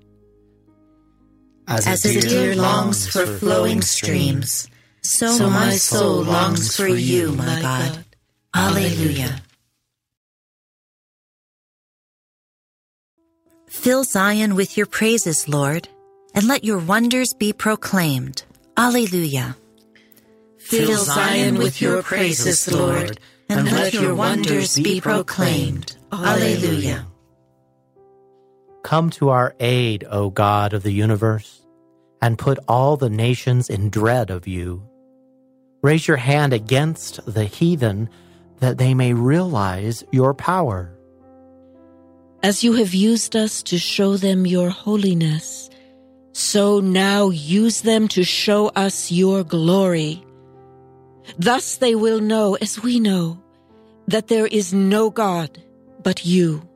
As, 1.69 1.85
As 1.85 2.03
a, 2.03 2.19
deer, 2.19 2.21
deer 2.21 2.55
longs 2.55 3.07
for 3.07 3.27
flowing 3.27 3.83
streams, 3.83 4.67
so, 5.03 5.27
so 5.27 5.51
my 5.51 5.75
soul 5.75 6.23
longs 6.23 6.75
for 6.75 6.87
you, 6.87 7.31
my 7.33 7.61
God. 7.61 8.05
Alleluia. 8.55 9.39
Fill 13.67 14.03
Zion 14.03 14.55
with 14.55 14.77
your 14.77 14.87
praises, 14.87 15.47
Lord, 15.47 15.87
and 16.33 16.47
let 16.47 16.63
your 16.63 16.79
wonders 16.79 17.35
be 17.37 17.53
proclaimed. 17.53 18.41
Alleluia. 18.75 19.55
Fill 20.57 20.97
Zion 20.97 21.59
with 21.59 21.79
your 21.83 22.01
praises, 22.01 22.67
Lord, 22.71 23.19
and 23.47 23.71
let 23.71 23.93
your 23.93 24.15
wonders 24.15 24.75
be 24.75 24.99
proclaimed. 25.01 25.95
Alleluia. 26.11 27.05
Come 28.81 29.11
to 29.11 29.29
our 29.29 29.55
aid, 29.59 30.03
O 30.09 30.31
God 30.31 30.73
of 30.73 30.81
the 30.81 30.93
universe 30.93 31.58
and 32.21 32.37
put 32.37 32.59
all 32.67 32.97
the 32.97 33.09
nations 33.09 33.69
in 33.69 33.89
dread 33.89 34.29
of 34.29 34.47
you. 34.47 34.83
Raise 35.81 36.07
your 36.07 36.17
hand 36.17 36.53
against 36.53 37.25
the 37.25 37.45
heathen 37.45 38.09
that 38.59 38.77
they 38.77 38.93
may 38.93 39.13
realize 39.13 40.03
your 40.11 40.33
power. 40.33 40.93
As 42.43 42.63
you 42.63 42.73
have 42.73 42.93
used 42.93 43.35
us 43.35 43.63
to 43.63 43.77
show 43.77 44.17
them 44.17 44.45
your 44.45 44.69
holiness, 44.69 45.69
so 46.33 46.79
now 46.79 47.29
use 47.29 47.81
them 47.81 48.07
to 48.09 48.23
show 48.23 48.67
us 48.69 49.11
your 49.11 49.43
glory. 49.43 50.23
Thus 51.37 51.77
they 51.77 51.95
will 51.95 52.19
know, 52.19 52.55
as 52.55 52.81
we 52.81 52.99
know, 52.99 53.41
that 54.07 54.27
there 54.27 54.47
is 54.47 54.73
no 54.73 55.09
God 55.09 55.61
but 56.03 56.25
you. 56.25 56.67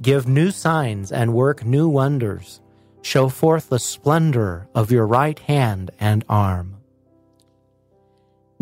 Give 0.00 0.26
new 0.26 0.50
signs 0.50 1.12
and 1.12 1.34
work 1.34 1.64
new 1.64 1.88
wonders 1.88 2.60
show 3.06 3.28
forth 3.28 3.68
the 3.68 3.78
splendor 3.78 4.66
of 4.74 4.90
your 4.90 5.06
right 5.06 5.38
hand 5.38 5.92
and 6.00 6.24
arm. 6.28 6.74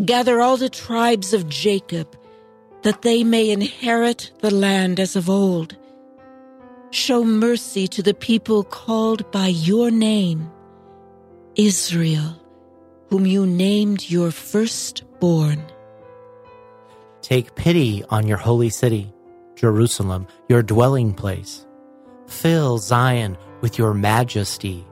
Gather 0.03 0.39
all 0.39 0.55
the 0.55 0.69
tribes 0.69 1.33
of 1.33 1.49
Jacob, 1.49 2.15
that 2.83 3.01
they 3.01 3.23
may 3.23 3.49
inherit 3.49 4.31
the 4.41 4.53
land 4.53 4.99
as 4.99 5.15
of 5.15 5.29
old. 5.29 5.75
Show 6.91 7.23
mercy 7.23 7.87
to 7.87 8.03
the 8.03 8.13
people 8.13 8.63
called 8.63 9.29
by 9.31 9.47
your 9.47 9.89
name, 9.89 10.51
Israel, 11.55 12.39
whom 13.09 13.25
you 13.25 13.47
named 13.47 14.11
your 14.11 14.29
firstborn. 14.29 15.65
Take 17.23 17.55
pity 17.55 18.03
on 18.09 18.27
your 18.27 18.37
holy 18.37 18.69
city, 18.69 19.11
Jerusalem, 19.55 20.27
your 20.47 20.61
dwelling 20.61 21.15
place. 21.15 21.65
Fill 22.27 22.77
Zion 22.77 23.37
with 23.61 23.77
your 23.77 23.93
majesty, 23.93 24.85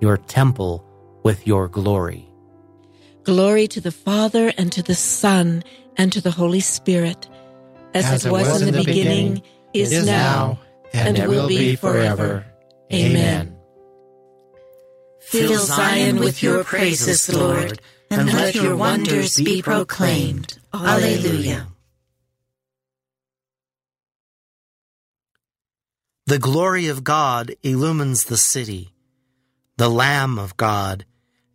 your 0.00 0.16
temple 0.16 0.84
with 1.22 1.46
your 1.46 1.68
glory. 1.68 2.28
Glory 3.24 3.68
to 3.68 3.80
the 3.80 3.92
Father, 3.92 4.52
and 4.56 4.72
to 4.72 4.82
the 4.82 4.94
Son, 4.94 5.62
and 5.96 6.12
to 6.12 6.20
the 6.20 6.30
Holy 6.30 6.60
Spirit, 6.60 7.28
as, 7.94 8.04
as 8.06 8.26
it, 8.26 8.32
was 8.32 8.48
it 8.48 8.52
was, 8.52 8.62
in 8.62 8.72
the, 8.72 8.78
beginning, 8.78 9.34
beginning 9.34 9.42
is, 9.74 9.92
is, 9.92 10.06
now, 10.06 10.58
and, 10.92 11.18
and 11.18 11.28
will 11.28 11.48
be 11.48 11.76
forever. 11.76 12.46
Amen. 12.92 13.56
Fill 15.20 15.58
Zion 15.58 16.20
with 16.20 16.42
your 16.42 16.64
praises, 16.64 17.28
Lord, 17.28 17.80
and 18.10 18.32
let 18.32 18.54
your 18.54 18.76
wonders 18.76 19.36
be 19.36 19.60
proclaimed. 19.60 20.58
Alleluia. 20.72 21.66
The 26.28 26.38
glory 26.38 26.88
of 26.88 27.04
God 27.04 27.54
illumines 27.62 28.24
the 28.24 28.36
city. 28.36 28.92
The 29.78 29.88
Lamb 29.88 30.38
of 30.38 30.58
God 30.58 31.06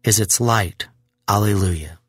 is 0.04 0.20
its 0.20 0.42
light. 0.42 0.88
Alleluia. 1.28 2.00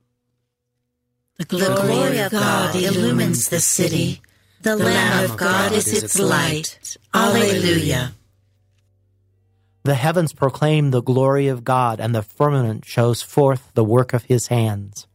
The 1.37 1.45
glory 1.45 2.21
of 2.21 2.33
God 2.33 2.75
illumines 2.75 3.51
the 3.51 3.61
city. 3.61 4.23
The 4.63 4.77
Lamb 4.77 5.31
of 5.31 5.37
God 5.37 5.73
is 5.73 5.93
its 5.93 6.19
light. 6.19 6.97
Alleluia. 7.13 8.13
The 9.83 9.95
heavens 9.95 10.33
proclaim 10.33 10.91
the 10.91 11.03
glory 11.03 11.49
of 11.49 11.65
God, 11.65 12.01
and 12.01 12.15
the 12.15 12.23
firmament 12.23 12.87
shows 12.87 13.21
forth 13.21 13.73
the 13.75 13.85
work 13.85 14.15
of 14.15 14.25
his 14.25 14.47
hands. 14.47 15.07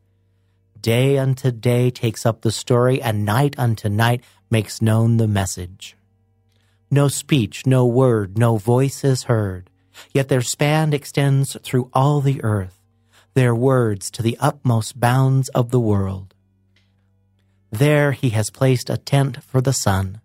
Day 0.80 1.18
unto 1.18 1.50
day 1.50 1.90
takes 1.90 2.28
up 2.28 2.42
the 2.44 2.52
story, 2.52 3.02
and 3.02 3.26
night 3.26 3.58
unto 3.58 3.90
night 3.90 4.24
makes 4.52 4.84
known 4.84 5.18
the 5.18 5.28
message. 5.28 5.96
No 6.92 7.08
speech, 7.08 7.66
no 7.66 7.86
word, 7.86 8.38
no 8.38 8.58
voice 8.58 9.04
is 9.04 9.24
heard, 9.24 9.70
yet 10.14 10.28
their 10.28 10.42
span 10.42 10.94
extends 10.94 11.56
through 11.62 11.90
all 11.94 12.22
the 12.22 12.44
earth 12.44 12.80
their 13.34 13.56
words 13.56 14.10
to 14.12 14.22
the 14.22 14.38
utmost 14.40 15.00
bounds 15.00 15.50
of 15.50 15.72
the 15.72 15.80
world. 15.80 16.34
There 17.72 18.12
he 18.12 18.32
has 18.32 18.50
placed 18.50 18.90
a 18.90 18.98
tent 18.98 19.44
for 19.44 19.62
the 19.62 19.74
sun. 19.74 20.20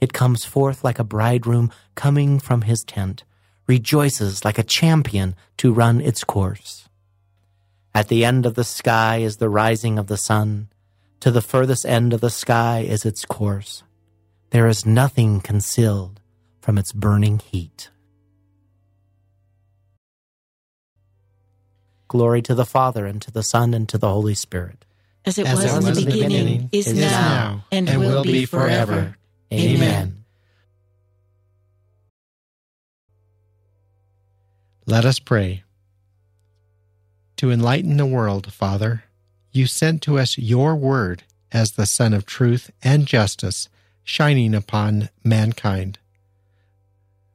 It 0.00 0.12
comes 0.12 0.44
forth 0.44 0.84
like 0.84 0.98
a 0.98 1.04
bridegroom 1.04 1.70
coming 1.94 2.38
from 2.38 2.62
his 2.62 2.84
tent, 2.84 3.24
rejoices 3.66 4.44
like 4.44 4.58
a 4.58 4.62
champion 4.62 5.34
to 5.58 5.72
run 5.72 6.00
its 6.00 6.22
course. 6.24 6.88
At 7.94 8.08
the 8.08 8.24
end 8.24 8.46
of 8.46 8.54
the 8.54 8.64
sky 8.64 9.18
is 9.18 9.38
the 9.38 9.48
rising 9.48 9.98
of 9.98 10.06
the 10.06 10.16
sun. 10.16 10.68
To 11.20 11.32
the 11.32 11.42
furthest 11.42 11.84
end 11.84 12.12
of 12.12 12.20
the 12.20 12.30
sky 12.30 12.86
is 12.88 13.04
its 13.04 13.24
course. 13.24 13.82
There 14.50 14.66
is 14.66 14.86
nothing 14.86 15.40
concealed 15.40 16.20
from 16.60 16.78
its 16.78 16.92
burning 16.92 17.38
heat. 17.38 17.90
Glory 22.08 22.40
to 22.42 22.54
the 22.54 22.64
Father, 22.64 23.04
and 23.04 23.20
to 23.20 23.30
the 23.30 23.42
Son, 23.42 23.74
and 23.74 23.86
to 23.90 23.98
the 23.98 24.08
Holy 24.08 24.34
Spirit. 24.34 24.86
As 25.26 25.36
it, 25.36 25.46
As 25.46 25.56
was, 25.56 25.64
it 25.64 25.76
was, 25.76 25.86
in 25.86 25.94
the 25.94 26.10
beginning, 26.10 26.30
beginning 26.30 26.68
is, 26.72 26.94
now, 26.94 27.10
now, 27.10 27.64
and, 27.70 27.88
and 27.88 28.00
will, 28.00 28.08
will 28.08 28.22
be 28.24 28.46
forever. 28.46 29.16
Amen. 29.52 30.24
Let 34.86 35.04
us 35.04 35.18
pray. 35.18 35.64
To 37.36 37.50
enlighten 37.50 37.98
the 37.98 38.06
world, 38.06 38.50
Father, 38.50 39.04
you 39.52 39.66
sent 39.66 40.00
to 40.02 40.18
us 40.18 40.38
your 40.38 40.74
word 40.74 41.24
as 41.52 41.72
the 41.72 41.84
Sun 41.84 42.14
of 42.14 42.24
truth 42.24 42.70
and 42.82 43.06
justice 43.06 43.68
shining 44.08 44.54
upon 44.54 45.10
mankind. 45.22 45.98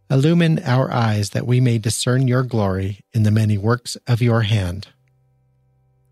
Illumine 0.10 0.60
our 0.64 0.92
eyes 0.92 1.30
that 1.30 1.46
we 1.46 1.62
may 1.62 1.78
discern 1.78 2.28
your 2.28 2.42
glory 2.42 3.02
in 3.14 3.22
the 3.22 3.32
many 3.32 3.60
works 3.60 3.96
of 4.08 4.24
your 4.24 4.42
hand. 4.42 4.88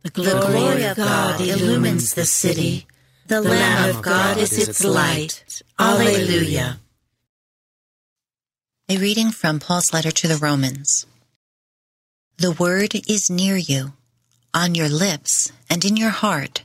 The 0.04 0.12
glory 0.12 0.84
of 0.84 0.98
God 0.98 1.42
illumines 1.42 2.14
the 2.14 2.26
city. 2.26 2.86
The 3.26 3.42
Lamb 3.42 3.90
of 3.90 4.04
God 4.04 4.38
is 4.38 4.56
its 4.56 4.84
light. 4.84 5.64
Alleluia. 5.80 6.80
A 8.88 8.98
reading 8.98 9.32
from 9.32 9.60
Paul's 9.60 9.92
letter 9.94 10.12
to 10.12 10.28
the 10.28 10.38
Romans. 10.38 11.08
The 12.38 12.52
word 12.52 12.94
is 13.10 13.32
near 13.32 13.58
you, 13.58 13.94
on 14.54 14.76
your 14.76 14.90
lips 14.90 15.52
and 15.72 15.84
in 15.84 15.98
your 15.98 16.10
heart. 16.10 16.64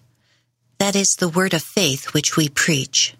That 0.78 0.94
is 0.94 1.16
the 1.18 1.30
word 1.30 1.54
of 1.54 1.62
faith 1.62 2.12
which 2.12 2.36
we 2.36 2.50
preach. 2.50 3.14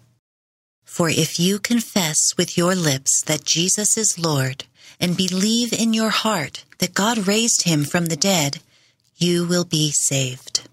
For 0.87 1.09
if 1.09 1.39
you 1.39 1.59
confess 1.59 2.35
with 2.37 2.57
your 2.57 2.73
lips 2.73 3.21
that 3.27 3.45
Jesus 3.45 3.97
is 3.97 4.17
Lord 4.17 4.63
and 4.99 5.15
believe 5.15 5.71
in 5.71 5.93
your 5.93 6.09
heart 6.09 6.65
that 6.79 6.95
God 6.95 7.27
raised 7.27 7.63
him 7.63 7.83
from 7.83 8.07
the 8.07 8.15
dead, 8.15 8.61
you 9.15 9.45
will 9.45 9.63
be 9.63 9.91
saved. 9.91 10.67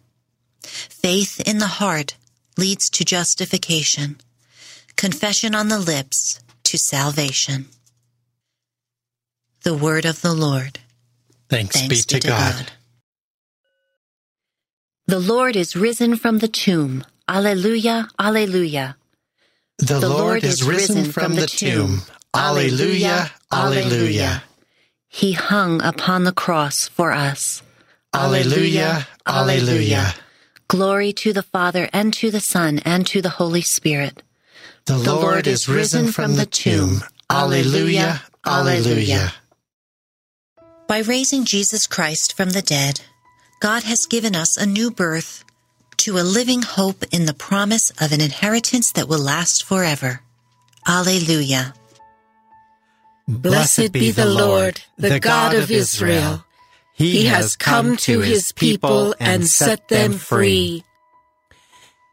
Faith 0.63 1.41
in 1.41 1.59
the 1.59 1.77
heart 1.83 2.17
leads 2.57 2.89
to 2.91 3.05
justification, 3.05 4.17
confession 4.97 5.55
on 5.55 5.69
the 5.69 5.79
lips 5.79 6.41
to 6.63 6.79
salvation. 6.79 7.67
The 9.63 9.75
word 9.75 10.07
of 10.07 10.23
the 10.23 10.33
Lord. 10.33 10.79
Thanks, 11.51 11.77
Thanks 11.77 12.07
be 12.07 12.15
to, 12.15 12.21
to 12.21 12.29
God. 12.29 12.55
God. 12.55 12.73
The 15.07 15.21
Lord 15.21 15.55
is 15.55 15.77
risen 15.77 16.17
from 16.17 16.39
the 16.39 16.49
tomb. 16.49 17.05
Alleluia, 17.29 18.09
alleluia. 18.19 18.97
The, 19.79 19.99
the 19.99 20.09
Lord, 20.09 20.21
Lord 20.21 20.45
is 20.45 20.63
risen 20.63 21.11
from 21.11 21.35
the 21.35 21.47
tomb. 21.47 22.03
Alleluia, 22.35 23.31
alleluia. 23.53 24.43
He 25.09 25.33
hung 25.33 25.83
upon 25.83 26.25
the 26.25 26.33
cross 26.33 26.89
for 26.89 27.13
us. 27.13 27.63
Alleluia, 28.15 29.07
alleluia. 29.27 30.15
Glory 30.69 31.13
to 31.13 31.33
the 31.33 31.43
Father 31.43 31.89
and 31.93 32.13
to 32.15 32.31
the 32.31 32.41
Son 32.41 32.81
and 32.85 33.07
to 33.07 33.21
the 33.21 33.29
Holy 33.29 33.63
Spirit. 33.63 34.23
The, 34.87 34.95
the 34.95 35.15
Lord 35.15 35.47
is 35.47 35.69
risen 35.69 36.11
from 36.11 36.37
the 36.37 36.47
tomb. 36.47 37.03
Alleluia, 37.31 38.23
alleluia. 38.45 39.33
By 40.87 40.99
raising 40.99 41.45
Jesus 41.45 41.87
Christ 41.87 42.37
from 42.37 42.51
the 42.51 42.63
dead, 42.63 43.01
God 43.61 43.85
has 43.85 44.07
given 44.07 44.37
us 44.37 44.57
a 44.57 44.67
new 44.67 44.91
birth 44.91 45.44
to 46.05 46.19
a 46.19 46.21
living 46.21 46.61
hope 46.61 47.03
in 47.13 47.25
the 47.25 47.33
promise 47.33 47.89
of 47.99 48.13
an 48.13 48.21
inheritance 48.21 48.93
that 48.93 49.09
will 49.09 49.19
last 49.19 49.65
forever. 49.65 50.21
Alleluia. 50.87 51.73
Blessed 53.27 53.91
be 53.91 54.11
the 54.11 54.27
Lord, 54.27 54.83
the 54.99 55.19
God 55.19 55.55
of 55.55 55.71
Israel. 55.71 56.45
He 56.93 57.25
has 57.25 57.57
come 57.57 57.97
to 58.09 58.21
his 58.21 58.53
people 58.53 59.15
and 59.19 59.49
set 59.49 59.89
them 59.89 60.13
free. 60.13 60.85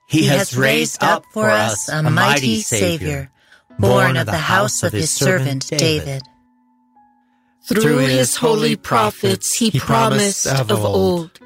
He 0.07 0.27
has 0.27 0.55
raised 0.55 1.03
up 1.03 1.25
for 1.33 1.49
us 1.49 1.89
a 1.89 2.09
mighty 2.09 2.61
Savior, 2.61 3.29
born 3.77 4.15
of 4.15 4.25
the 4.25 4.37
house 4.55 4.83
of 4.83 4.93
his 4.93 5.11
servant 5.11 5.67
David. 5.67 6.21
Through 7.65 7.97
his 7.97 8.37
holy 8.37 8.77
prophets 8.77 9.57
he 9.57 9.77
promised 9.77 10.47
of 10.47 10.71
old 10.71 11.41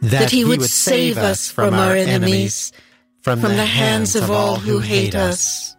that, 0.00 0.10
that 0.10 0.30
he 0.30 0.44
would 0.44 0.62
save 0.62 1.18
us 1.18 1.50
from 1.50 1.74
our 1.74 1.94
enemies, 1.94 2.72
from, 3.20 3.40
from 3.40 3.56
the 3.56 3.66
hands 3.66 4.16
of 4.16 4.30
all 4.30 4.56
who 4.56 4.78
hate 4.78 5.14
us. 5.14 5.76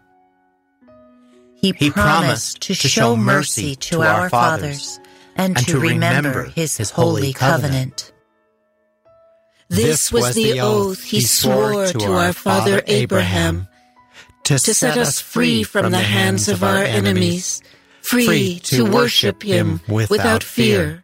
He 1.56 1.92
promised 1.92 2.62
to 2.62 2.74
show 2.74 3.16
mercy 3.16 3.76
to 3.76 4.02
our 4.02 4.30
fathers 4.30 5.00
and 5.36 5.56
to 5.68 5.80
remember 5.80 6.46
his 6.46 6.78
holy 6.92 7.34
covenant. 7.34 8.12
This 9.70 10.12
was 10.12 10.36
the 10.36 10.60
oath 10.60 11.02
he 11.04 11.22
swore 11.22 11.88
to 11.88 12.12
our 12.12 12.34
father 12.34 12.84
Abraham 12.88 13.68
to 14.44 14.60
set 14.60 14.98
us 14.98 15.22
free 15.22 15.64
from 15.64 15.92
the 15.92 16.00
hands 16.00 16.50
of 16.50 16.64
our 16.64 16.84
enemies, 16.84 17.62
free 18.02 18.60
to 18.64 18.84
worship 18.84 19.44
him 19.44 19.80
without 19.88 20.44
fear 20.44 21.04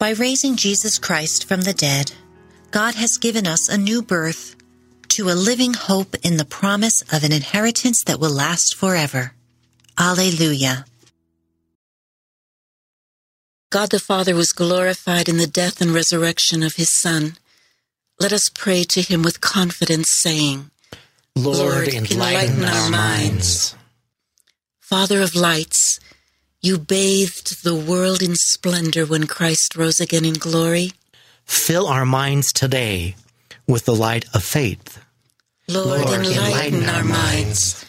By 0.00 0.12
raising 0.12 0.56
Jesus 0.56 0.98
Christ 0.98 1.46
from 1.46 1.60
the 1.60 1.74
dead, 1.74 2.12
God 2.70 2.94
has 2.94 3.18
given 3.18 3.46
us 3.46 3.68
a 3.68 3.76
new 3.76 4.00
birth 4.00 4.56
to 5.08 5.28
a 5.28 5.36
living 5.36 5.74
hope 5.74 6.16
in 6.22 6.38
the 6.38 6.46
promise 6.46 7.02
of 7.12 7.22
an 7.22 7.32
inheritance 7.32 8.02
that 8.04 8.18
will 8.18 8.30
last 8.30 8.74
forever. 8.74 9.34
Alleluia. 9.98 10.86
God 13.68 13.90
the 13.90 14.00
Father 14.00 14.34
was 14.34 14.52
glorified 14.52 15.28
in 15.28 15.36
the 15.36 15.46
death 15.46 15.82
and 15.82 15.90
resurrection 15.90 16.62
of 16.62 16.76
his 16.76 16.90
Son. 16.90 17.36
Let 18.18 18.32
us 18.32 18.48
pray 18.48 18.84
to 18.84 19.02
him 19.02 19.22
with 19.22 19.42
confidence, 19.42 20.08
saying, 20.10 20.70
Lord, 21.36 21.88
enlighten, 21.88 22.64
our 22.64 22.90
minds. 22.90 23.74
Father 24.80 25.20
of 25.20 25.34
lights, 25.34 26.00
you 26.62 26.78
bathed 26.78 27.64
the 27.64 27.74
world 27.74 28.22
in 28.22 28.34
splendor 28.36 29.06
when 29.06 29.26
Christ 29.26 29.76
rose 29.76 30.00
again 30.00 30.24
in 30.24 30.34
glory. 30.34 30.92
Fill 31.44 31.86
our 31.86 32.04
minds 32.04 32.52
today 32.52 33.16
with 33.66 33.86
the 33.86 33.94
light 33.94 34.26
of 34.34 34.44
faith. 34.44 35.02
Lord, 35.68 36.00
Lord, 36.00 36.26
enlighten, 36.26 36.44
enlighten 36.44 36.88
our 36.88 37.04
minds. 37.04 37.84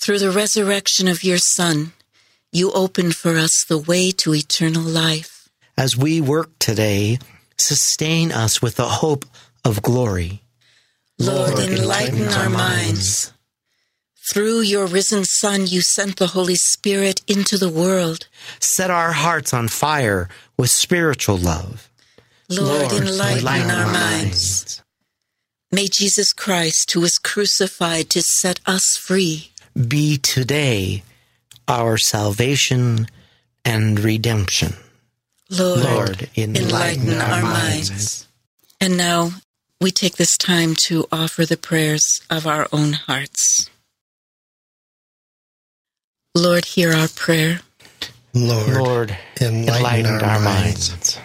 Through 0.00 0.18
the 0.18 0.32
resurrection 0.32 1.06
of 1.06 1.22
your 1.22 1.38
Son, 1.38 1.92
you 2.50 2.72
opened 2.72 3.14
for 3.14 3.36
us 3.36 3.64
the 3.68 3.78
way 3.78 4.10
to 4.10 4.34
eternal 4.34 4.82
life. 4.82 5.48
As 5.76 5.96
we 5.96 6.20
work 6.20 6.50
today, 6.58 7.18
sustain 7.56 8.32
us 8.32 8.60
with 8.60 8.76
the 8.76 8.88
hope 8.88 9.24
of 9.64 9.82
glory. 9.82 10.42
Lord, 11.18 11.50
Lord, 11.50 11.60
enlighten 11.60 11.78
enlighten 11.78 12.28
our 12.28 12.44
our 12.44 12.50
minds. 12.50 13.32
Through 14.24 14.60
your 14.60 14.86
risen 14.86 15.24
Son, 15.24 15.66
you 15.66 15.82
sent 15.82 16.16
the 16.16 16.28
Holy 16.28 16.54
Spirit 16.54 17.22
into 17.26 17.58
the 17.58 17.68
world. 17.68 18.28
Set 18.60 18.90
our 18.90 19.12
hearts 19.12 19.52
on 19.52 19.68
fire 19.68 20.28
with 20.56 20.70
spiritual 20.70 21.36
love. 21.36 21.90
Lord, 22.48 22.92
enlighten, 22.92 23.38
enlighten 23.38 23.70
our 23.70 23.86
our 23.86 23.92
minds. 23.92 24.82
May 25.72 25.88
Jesus 25.88 26.32
Christ, 26.32 26.92
who 26.92 27.00
was 27.00 27.18
crucified 27.18 28.10
to 28.10 28.22
set 28.22 28.60
us 28.66 28.96
free, 28.96 29.50
Be 29.88 30.18
today 30.18 31.02
our 31.66 31.96
salvation 31.96 33.08
and 33.64 33.98
redemption. 33.98 34.74
Lord, 35.50 35.80
Lord, 35.80 36.30
enlighten, 36.36 37.20
our 37.20 37.42
minds. 37.42 38.26
And 38.80 38.96
now 38.96 39.30
we 39.80 39.90
take 39.90 40.16
this 40.16 40.36
time 40.36 40.74
to 40.86 41.06
offer 41.10 41.44
the 41.44 41.56
prayers 41.56 42.22
of 42.30 42.46
our 42.46 42.68
own 42.72 42.92
hearts. 42.92 43.70
Lord, 46.34 46.64
hear 46.64 46.92
our 46.92 47.08
prayer. 47.08 47.60
Lord, 48.32 48.68
Lord, 48.68 49.18
enlighten, 49.38 50.22
our, 50.22 50.40
minds. 50.40 51.18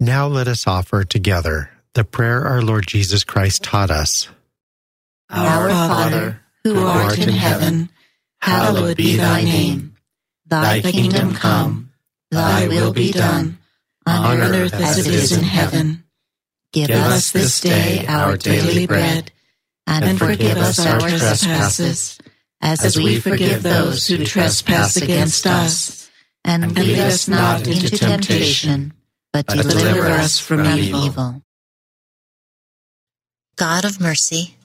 Now 0.00 0.26
let 0.26 0.48
us 0.48 0.66
offer 0.66 1.04
together 1.04 1.70
the 1.94 2.02
prayer 2.02 2.44
our 2.44 2.60
Lord 2.60 2.86
Jesus 2.88 3.22
Christ 3.22 3.62
taught 3.62 3.92
us. 3.92 4.28
Our 5.30 5.68
Father, 5.68 6.40
who 6.64 6.84
art 6.84 7.18
in 7.18 7.28
heaven, 7.28 7.90
hallowed 8.40 8.96
be 8.96 9.16
thy 9.16 9.42
name. 9.44 9.96
Thy 10.46 10.80
kingdom 10.80 11.34
come, 11.34 11.92
thy 12.32 12.66
will 12.66 12.92
be 12.92 13.12
done, 13.12 13.58
on 14.06 14.40
earth 14.40 14.74
as 14.74 15.06
it 15.06 15.14
is 15.14 15.30
in 15.30 15.44
heaven. 15.44 16.02
Give 16.72 16.88
Give 16.88 16.98
us 16.98 17.30
this 17.30 17.60
day 17.60 18.04
our 18.08 18.36
daily 18.36 18.88
bread, 18.88 19.30
and 19.86 20.18
forgive 20.18 20.56
us 20.56 20.84
our 20.84 20.98
trespasses, 21.00 22.18
as 22.60 22.96
we 22.96 23.20
forgive 23.20 23.62
those 23.62 24.06
who 24.06 24.24
trespass 24.24 24.96
against 24.96 25.46
us. 25.46 26.10
and 26.44 26.76
lead 26.76 26.98
us 26.98 27.28
not 27.28 27.66
into 27.66 27.90
temptation, 27.90 28.92
but 29.32 29.46
but 29.46 29.62
deliver 29.62 30.06
us 30.06 30.38
from 30.38 30.64
evil. 30.66 31.42
God 33.56 33.84
of 33.84 34.00
mercy, 34.00 34.56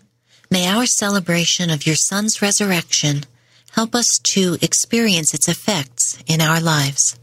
may 0.49 0.67
our 0.67 0.85
celebration 0.85 1.69
of 1.69 1.85
your 1.85 1.95
Son's 1.95 2.41
resurrection 2.41 3.23
help 3.71 3.95
us 3.95 4.19
to 4.23 4.57
experience 4.61 5.33
its 5.33 5.47
effects 5.47 6.21
in 6.27 6.41
our 6.41 6.59
lives. 6.59 7.17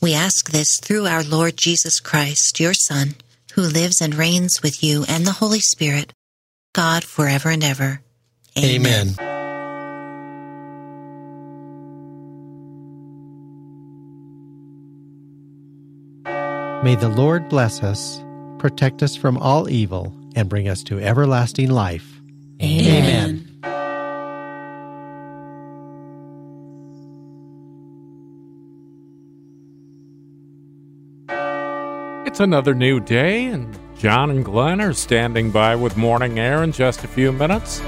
We 0.00 0.14
ask 0.14 0.50
this 0.50 0.78
through 0.78 1.06
our 1.06 1.22
Lord 1.22 1.56
Jesus 1.56 2.00
Christ, 2.00 2.60
your 2.60 2.74
Son, 2.74 3.14
who 3.54 3.62
lives 3.62 4.00
and 4.00 4.14
reigns 4.14 4.62
with 4.62 4.82
you 4.82 5.04
and 5.08 5.26
the 5.26 5.32
Holy 5.32 5.60
Spirit, 5.60 6.12
God 6.74 7.04
forever 7.04 7.50
and 7.50 7.64
ever. 7.64 8.02
Amen. 8.58 9.14
May 16.82 16.96
the 16.96 17.08
Lord 17.08 17.48
bless 17.48 17.80
us, 17.84 18.24
protect 18.58 19.04
us 19.04 19.14
from 19.14 19.38
all 19.38 19.70
evil, 19.70 20.12
and 20.34 20.48
bring 20.48 20.68
us 20.68 20.82
to 20.84 20.98
everlasting 20.98 21.70
life. 21.70 22.20
Amen. 22.60 23.48
It's 32.26 32.40
another 32.40 32.74
new 32.74 32.98
day, 32.98 33.44
and 33.44 33.78
John 33.96 34.30
and 34.30 34.44
Glenn 34.44 34.80
are 34.80 34.92
standing 34.92 35.52
by 35.52 35.76
with 35.76 35.96
morning 35.96 36.40
air 36.40 36.64
in 36.64 36.72
just 36.72 37.04
a 37.04 37.08
few 37.08 37.30
minutes. 37.30 37.80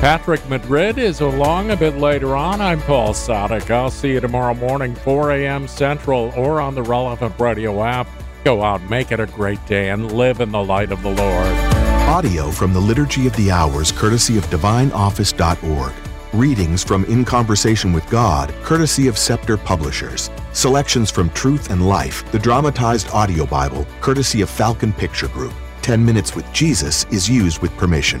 Patrick 0.00 0.46
Madrid 0.48 0.98
is 0.98 1.20
along 1.20 1.70
a 1.70 1.76
bit 1.76 1.96
later 1.96 2.36
on. 2.36 2.60
I'm 2.60 2.80
Paul 2.82 3.14
Sadek. 3.14 3.70
I'll 3.70 3.90
see 3.90 4.12
you 4.12 4.20
tomorrow 4.20 4.54
morning, 4.54 4.94
4 4.94 5.32
a.m. 5.32 5.66
Central, 5.66 6.32
or 6.36 6.60
on 6.60 6.74
the 6.74 6.82
relevant 6.82 7.38
radio 7.40 7.82
app. 7.82 8.06
Go 8.44 8.62
out, 8.62 8.82
make 8.90 9.12
it 9.12 9.20
a 9.20 9.26
great 9.26 9.64
day, 9.66 9.88
and 9.88 10.12
live 10.12 10.40
in 10.40 10.52
the 10.52 10.62
light 10.62 10.92
of 10.92 11.02
the 11.02 11.08
Lord. 11.08 11.74
Audio 12.06 12.50
from 12.50 12.74
the 12.74 12.80
Liturgy 12.80 13.26
of 13.26 13.34
the 13.36 13.50
Hours, 13.50 13.90
courtesy 13.90 14.36
of 14.36 14.44
DivineOffice.org. 14.50 15.92
Readings 16.34 16.84
from 16.84 17.04
In 17.06 17.24
Conversation 17.24 17.92
with 17.92 18.06
God, 18.10 18.52
courtesy 18.62 19.08
of 19.08 19.16
Scepter 19.16 19.56
Publishers. 19.56 20.30
Selections 20.52 21.10
from 21.10 21.30
Truth 21.30 21.70
and 21.70 21.88
Life, 21.88 22.30
the 22.30 22.38
dramatized 22.38 23.08
audio 23.10 23.46
Bible, 23.46 23.86
courtesy 24.02 24.42
of 24.42 24.50
Falcon 24.50 24.92
Picture 24.92 25.28
Group. 25.28 25.54
10 25.80 26.04
Minutes 26.04 26.34
with 26.36 26.44
Jesus 26.52 27.04
is 27.10 27.28
used 27.28 27.62
with 27.62 27.74
permission. 27.76 28.20